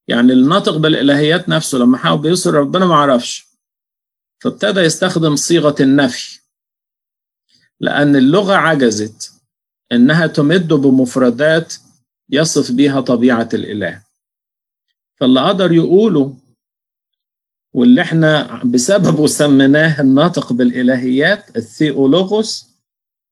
[0.08, 3.48] يعني الناطق بالإلهيات نفسه لما حاول يوصل ربنا ما عرفش.
[4.40, 6.40] فابتدى يستخدم صيغة النفي.
[7.80, 9.32] لأن اللغة عجزت
[9.92, 11.74] إنها تمد بمفردات
[12.30, 14.02] يصف بها طبيعة الإله.
[15.16, 16.38] فاللي قدر يقوله
[17.74, 22.76] واللي إحنا بسببه سميناه الناطق بالإلهيات الثيولوغوس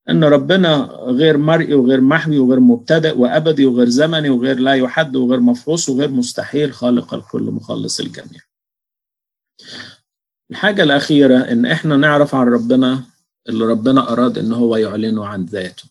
[0.10, 5.40] إن ربنا غير مرئي وغير محوي وغير مبتدئ وأبدي وغير زمني وغير لا يحد وغير
[5.40, 8.42] مفحوص وغير مستحيل خالق الكل مخلص الجميع.
[10.52, 13.04] الحاجة الأخيرة إن إحنا نعرف عن ربنا
[13.50, 15.84] اللي ربنا أراد إن هو يعلنه عن ذاته.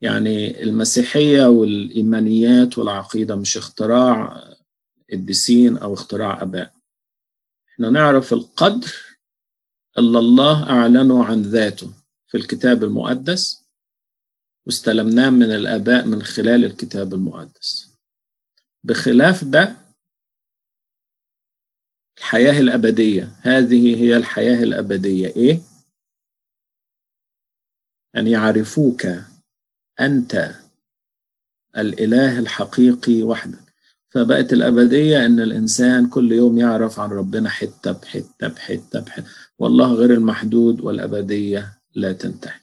[0.00, 4.44] يعني المسيحية والإيمانيات والعقيدة مش اختراع
[5.12, 6.74] الديسين أو اختراع أباء.
[7.72, 8.94] إحنا نعرف القدر
[9.98, 11.92] اللي الله أعلنه عن ذاته
[12.28, 13.64] في الكتاب المقدس
[14.66, 17.98] واستلمناه من الآباء من خلال الكتاب المقدس.
[18.84, 19.76] بخلاف ده
[22.18, 23.32] الحياة الأبدية.
[23.40, 25.26] هذه هي الحياة الأبدية.
[25.28, 25.60] إيه؟
[28.18, 29.06] أن يعرفوك
[30.00, 30.54] أنت
[31.76, 33.68] الإله الحقيقي وحدك.
[34.10, 39.26] فبقت الأبدية إن الإنسان كل يوم يعرف عن ربنا حتة بحتة بحتة بحتة.
[39.58, 42.60] والله غير المحدود والأبدية لا تنتهي.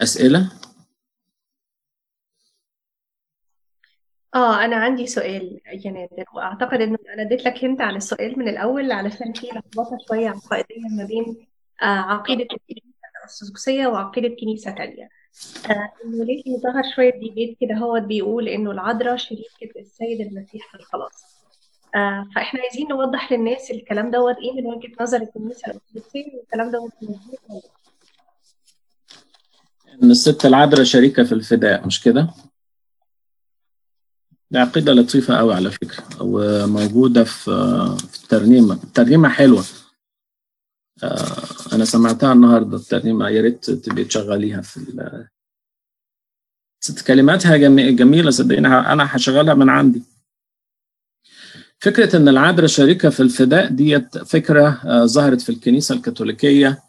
[0.00, 0.52] أسئلة؟
[4.34, 8.48] آه أنا عندي سؤال يا نادر وأعتقد إنه أنا اديت لك هنت عن السؤال من
[8.48, 11.46] الأول علشان في لخبطة شوية عقائدية ما بين
[11.82, 15.08] آه عقيدة الكنيسة الأرثوذكسية وعقيدة كنيسه تانية.
[15.70, 20.74] آه إنه ليه ظهر شوية ديبيت كده هو بيقول إنه العذراء شريكة السيد المسيح في
[20.76, 21.36] الخلاص.
[21.94, 26.92] آه فإحنا عايزين نوضح للناس الكلام دوت إيه من وجهة نظر الكنيسة الأرثوذكسية والكلام دوت
[27.02, 27.64] مظبوط
[30.02, 32.28] إن الست العذراء شريكة في الفداء مش كده؟
[34.50, 37.44] دي عقيدة لطيفة قوي على فكرة وموجودة في
[38.10, 38.74] في الترنيمة.
[38.84, 39.64] الترنيمة حلوة.
[41.72, 44.80] أنا سمعتها النهاردة الترنيمة يا ريت تبقي تشغليها في
[47.06, 47.56] كلماتها
[47.90, 50.02] جميلة صدقيني أنا هشغلها من عندي.
[51.78, 56.82] فكرة إن العذراء شريكة في الفداء ديت فكرة ظهرت في الكنيسة الكاثوليكية.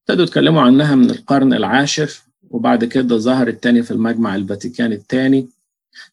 [0.00, 2.10] ابتدوا يتكلموا عنها من القرن العاشر
[2.50, 5.48] وبعد كده ظهرت تاني في المجمع الفاتيكاني الثاني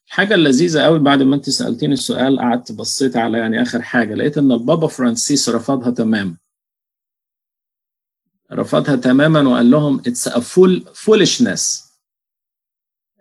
[0.06, 4.38] الحاجة اللذيذة قوي بعد ما أنت سألتيني السؤال قعدت بصيت على يعني آخر حاجة لقيت
[4.38, 6.36] إن البابا فرانسيس رفضها تماما.
[8.52, 11.90] رفضها تماما وقال لهم it's fool foolishness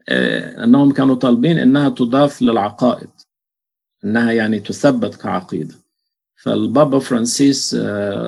[0.09, 3.09] انهم كانوا طالبين إنها تضاف للعقائد
[4.05, 5.75] إنها يعني تثبت كعقيدة.
[6.35, 7.75] فالبابا فرانسيس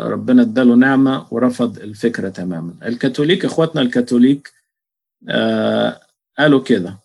[0.03, 2.73] ربنا اداله نعمة ورفض الفكرة تماما.
[2.85, 4.53] الكاثوليك إخواتنا الكاثوليك
[6.37, 6.97] قالوا كده.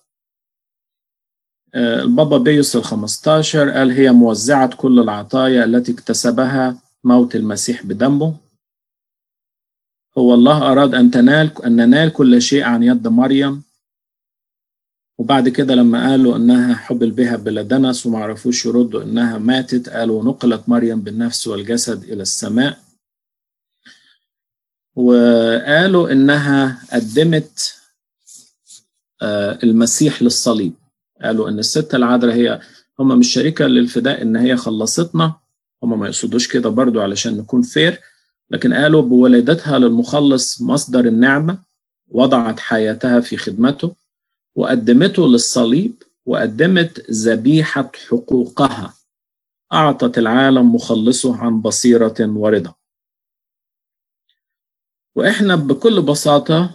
[1.74, 8.36] البابا بيوس الخمستاشر قال هي موزعة كل العطايا التي اكتسبها موت المسيح بدمه.
[10.18, 13.62] هو الله أراد أن تنال أن ننال كل شيء عن يد مريم.
[15.18, 20.24] وبعد كده لما قالوا إنها حبل بها بلا دنس وما عرفوش يردوا إنها ماتت قالوا
[20.24, 22.78] نقلت مريم بالنفس والجسد إلى السماء.
[24.94, 27.74] وقالوا إنها قدمت
[29.64, 30.72] المسيح للصليب.
[31.22, 32.60] قالوا إن الست العذراء هي
[33.00, 35.34] هم مش شريكة للفداء إن هي خلصتنا.
[35.82, 38.00] هم ما يقصدوش كده برضو علشان نكون فير
[38.50, 41.58] لكن قالوا بولادتها للمخلص مصدر النعمة
[42.08, 43.94] وضعت حياتها في خدمته
[44.54, 48.94] وقدمته للصليب وقدمت ذبيحة حقوقها.
[49.72, 52.74] أعطت العالم مخلصه عن بصيرة ورضا.
[55.16, 56.70] وإحنا بكل بساطة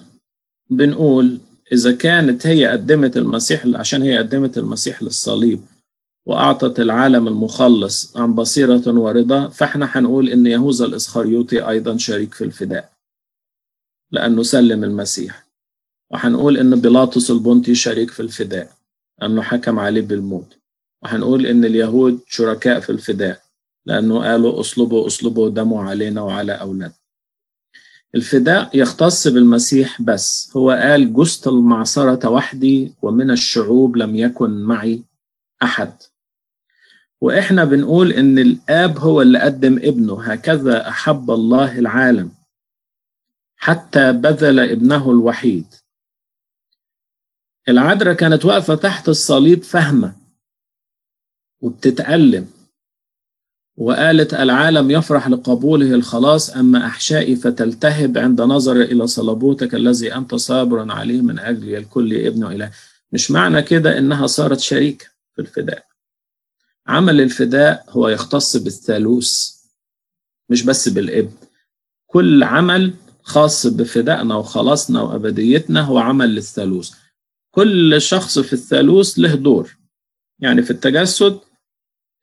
[0.70, 1.40] بنقول
[1.72, 5.62] إذا كانت هي قدمت المسيح عشان هي قدمت المسيح للصليب
[6.32, 12.92] وأعطت العالم المخلص عن بصيرة ورضا فإحنا هنقول إن يهوذا الإسخريوطي أيضا شريك في الفداء
[14.12, 15.48] لأنه سلم المسيح.
[16.12, 18.72] وهنقول إن بيلاطس البنطي شريك في الفداء
[19.22, 20.58] لأنه حكم عليه بالموت.
[21.04, 23.42] وهنقول إن اليهود شركاء في الفداء
[23.86, 26.94] لأنه قالوا أصلبوا أصلبوا دموا علينا وعلى أولادنا.
[28.16, 35.04] الفداء يختص بالمسيح بس هو قال جست المعصرة وحدي ومن الشعوب لم يكن معي
[35.64, 35.94] أحد.
[37.22, 42.32] وإحنا بنقول إن الآب هو اللي قدم ابنه هكذا أحب الله العالم
[43.56, 45.66] حتى بذل ابنه الوحيد.
[47.70, 50.16] العذراء كانت واقفة تحت الصليب فاهمة
[51.62, 52.48] وبتتألم
[53.78, 60.92] وقالت العالم يفرح لقبوله الخلاص أما أحشائي فتلتهب عند نظر إلى صلبوتك الذي أنت صابر
[60.92, 62.72] عليه من أجل الكل ابن إله.
[63.12, 65.06] مش معنى كده إنها صارت شريكة
[65.36, 65.91] في الفداء.
[66.92, 69.52] عمل الفداء هو يختص بالثالوث
[70.50, 71.32] مش بس بالابن.
[72.08, 76.92] كل عمل خاص بفدائنا وخلاصنا وأبديتنا هو عمل للثالوث.
[77.52, 79.78] كل شخص في الثالوث له دور.
[80.40, 81.40] يعني في التجسد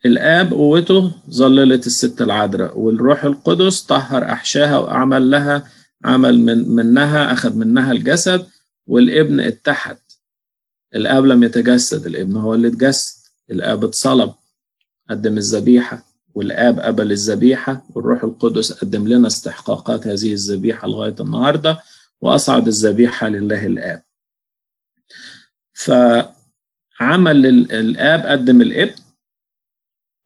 [0.06, 5.70] الآب قوته ظللت الست العذراء والروح القدس طهر أحشاها وأعمل لها
[6.04, 8.46] عمل من منها أخذ منها الجسد
[8.86, 9.98] والابن اتحد.
[10.94, 13.18] الآب لم يتجسد الابن هو اللي اتجسد.
[13.50, 14.34] الآب اتصلب.
[15.10, 16.04] قدم الذبيحة
[16.34, 21.82] والآب قبل الذبيحة والروح القدس قدم لنا استحقاقات هذه الذبيحة لغاية النهاردة
[22.20, 24.02] وأصعد الذبيحة لله الآب.
[25.72, 29.02] فعمل الآب قدم الابن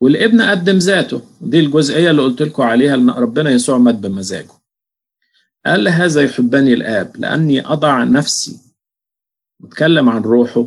[0.01, 1.23] والابن قدم ذاته.
[1.41, 4.53] دي الجزئية اللي قلت لكم عليها ان ربنا يسوع مات بمزاجه.
[5.67, 8.61] قال هذا يحبني الآب لأني أضع نفسي
[9.65, 10.67] اتكلم عن روحه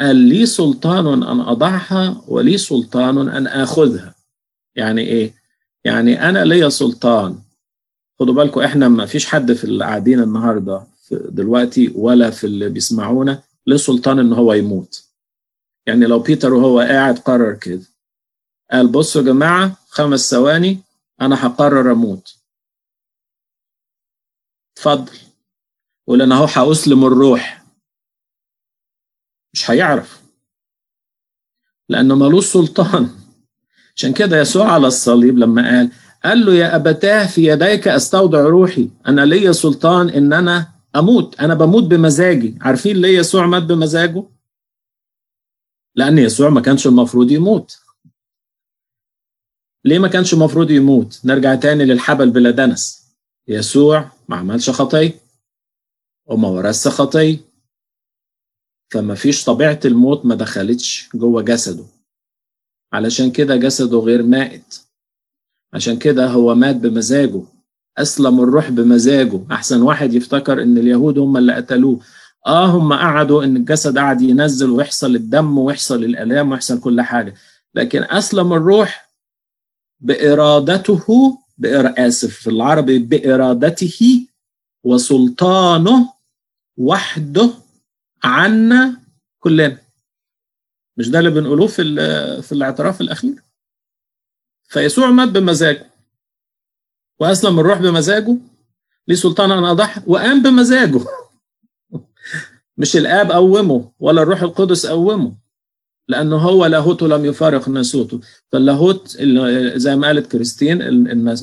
[0.00, 4.14] قال لي سلطان أن أضعها ولي سلطان أن آخذها.
[4.74, 5.34] يعني إيه؟
[5.84, 7.38] يعني أنا ليا سلطان.
[8.20, 13.42] خدوا بالكم إحنا ما فيش حد في اللي قاعدين النهاردة دلوقتي ولا في اللي بيسمعونا
[13.66, 15.04] له سلطان إن هو يموت.
[15.86, 17.82] يعني لو بيتر وهو قاعد قرر كده
[18.72, 20.78] قال بصوا يا جماعة خمس ثواني
[21.20, 22.36] أنا هقرر أموت.
[24.76, 25.18] اتفضل.
[26.06, 27.65] قول أنا أهو هأسلم الروح.
[29.56, 30.22] مش هيعرف.
[31.88, 33.10] لأنه ملوش سلطان.
[33.96, 35.90] عشان كده يسوع على الصليب لما قال
[36.24, 38.90] قال له يا أبتاه في يديك أستودع روحي.
[39.06, 41.40] أنا ليا سلطان إن أنا أموت.
[41.40, 42.58] أنا بموت بمزاجي.
[42.60, 44.24] عارفين ليه يسوع مات بمزاجه؟
[45.94, 47.78] لأن يسوع ما كانش المفروض يموت.
[49.84, 53.06] ليه ما كانش المفروض يموت؟ نرجع تاني للحبل بلا دنس.
[53.48, 55.20] يسوع ما عملش خطية
[56.26, 57.55] وما ورث خطية
[58.90, 61.84] فما فيش طبيعة الموت ما دخلتش جوه جسده.
[62.92, 64.80] علشان كده جسده غير مائت.
[65.72, 67.42] عشان كده هو مات بمزاجه.
[67.98, 69.40] أسلم الروح بمزاجه.
[69.52, 72.00] أحسن واحد يفتكر إن اليهود هم اللي قتلوه.
[72.46, 77.34] آه هم قعدوا إن الجسد قعد ينزل ويحصل الدم ويحصل الآلام ويحصل كل حاجة.
[77.74, 79.10] لكن أسلم الروح
[80.00, 81.94] بإرادته بإر...
[81.98, 84.26] آسف في العربي بإرادته
[84.84, 86.12] وسلطانه
[86.76, 87.50] وحده
[88.24, 89.00] عنا
[89.38, 89.78] كلنا.
[90.96, 91.82] مش ده اللي بنقولوه في
[92.42, 93.34] في الاعتراف الأخير؟
[94.68, 95.90] فيسوع مات بمزاجه
[97.20, 98.36] وأسلم الروح بمزاجه
[99.08, 101.00] ليه سلطان أن أضحى وقام بمزاجه.
[102.78, 105.36] مش الآب قومه ولا الروح القدس قومه
[106.08, 108.20] لأنه هو لاهوته لم يفارق ناسوته.
[108.52, 109.08] فاللاهوت
[109.76, 110.82] زي ما قالت كريستين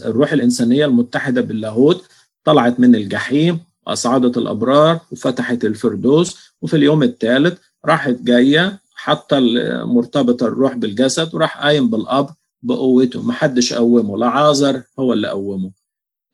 [0.05, 2.07] الروح الإنسانية المتحدة باللاهوت
[2.43, 9.39] طلعت من الجحيم وأصعدت الأبرار وفتحت الفردوس وفي اليوم الثالث راحت جاية حتى
[9.85, 12.29] مرتبط الروح بالجسد وراح قايم بالأب
[12.61, 13.21] بقوته.
[13.21, 15.71] ما حدش قومه لعازر هو اللي قومه.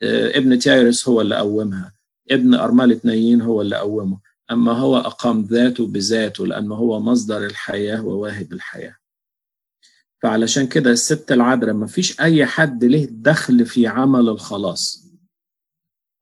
[0.03, 1.93] ابن تيرس هو اللي قومها.
[2.31, 4.19] ابن أرملة نايين هو اللي قومه.
[4.51, 8.95] أما هو أقام ذاته بذاته لأنه هو مصدر الحياة وواهب الحياة.
[10.21, 15.08] فعلشان كده الست العذراء ما فيش أي حد له دخل في عمل الخلاص.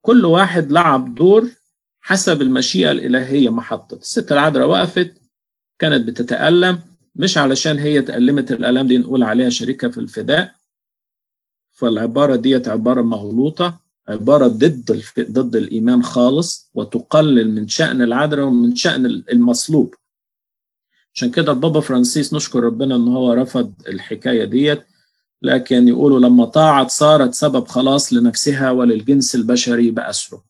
[0.02, 1.50] كل واحد لعب دور
[2.00, 5.14] حسب المشيئة الإلهية ما حطت الست العذراء وقفت
[5.78, 6.80] كانت بتتألم
[7.16, 10.54] مش علشان هي تألمت الألم دي نقول عليها شريكة في الفداء.
[11.72, 15.20] فالعبارة ديت عبارة مغلوطة عبارة ضد الف...
[15.20, 19.94] ضد الإيمان خالص وتقلل من شأن العذراء ومن شأن المصلوب.
[21.14, 24.82] عشان كده البابا فرانسيس نشكر ربنا إن هو رفض الحكاية ديت.
[25.42, 30.44] لكن يقولوا لما طاعت صارت سبب خلاص لنفسها وللجنس البشري بأسره.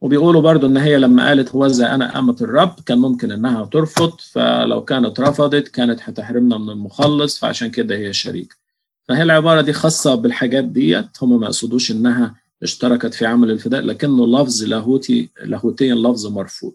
[0.00, 4.12] وبيقولوا برضو إن هي لما قالت هو زي أنا امة الرب كان ممكن إنها ترفض
[4.20, 8.56] فلو كانت رفضت كانت هتحرمنا من المخلص فعشان كده هي شريك
[9.08, 14.26] فهي العبارة دي خاصة بالحاجات ديت هم ما يقصدوش إنها اشتركت في عمل الفداء لكنه
[14.26, 16.68] لفظ لاهوتي لاهوتيا لفظ مرفوض.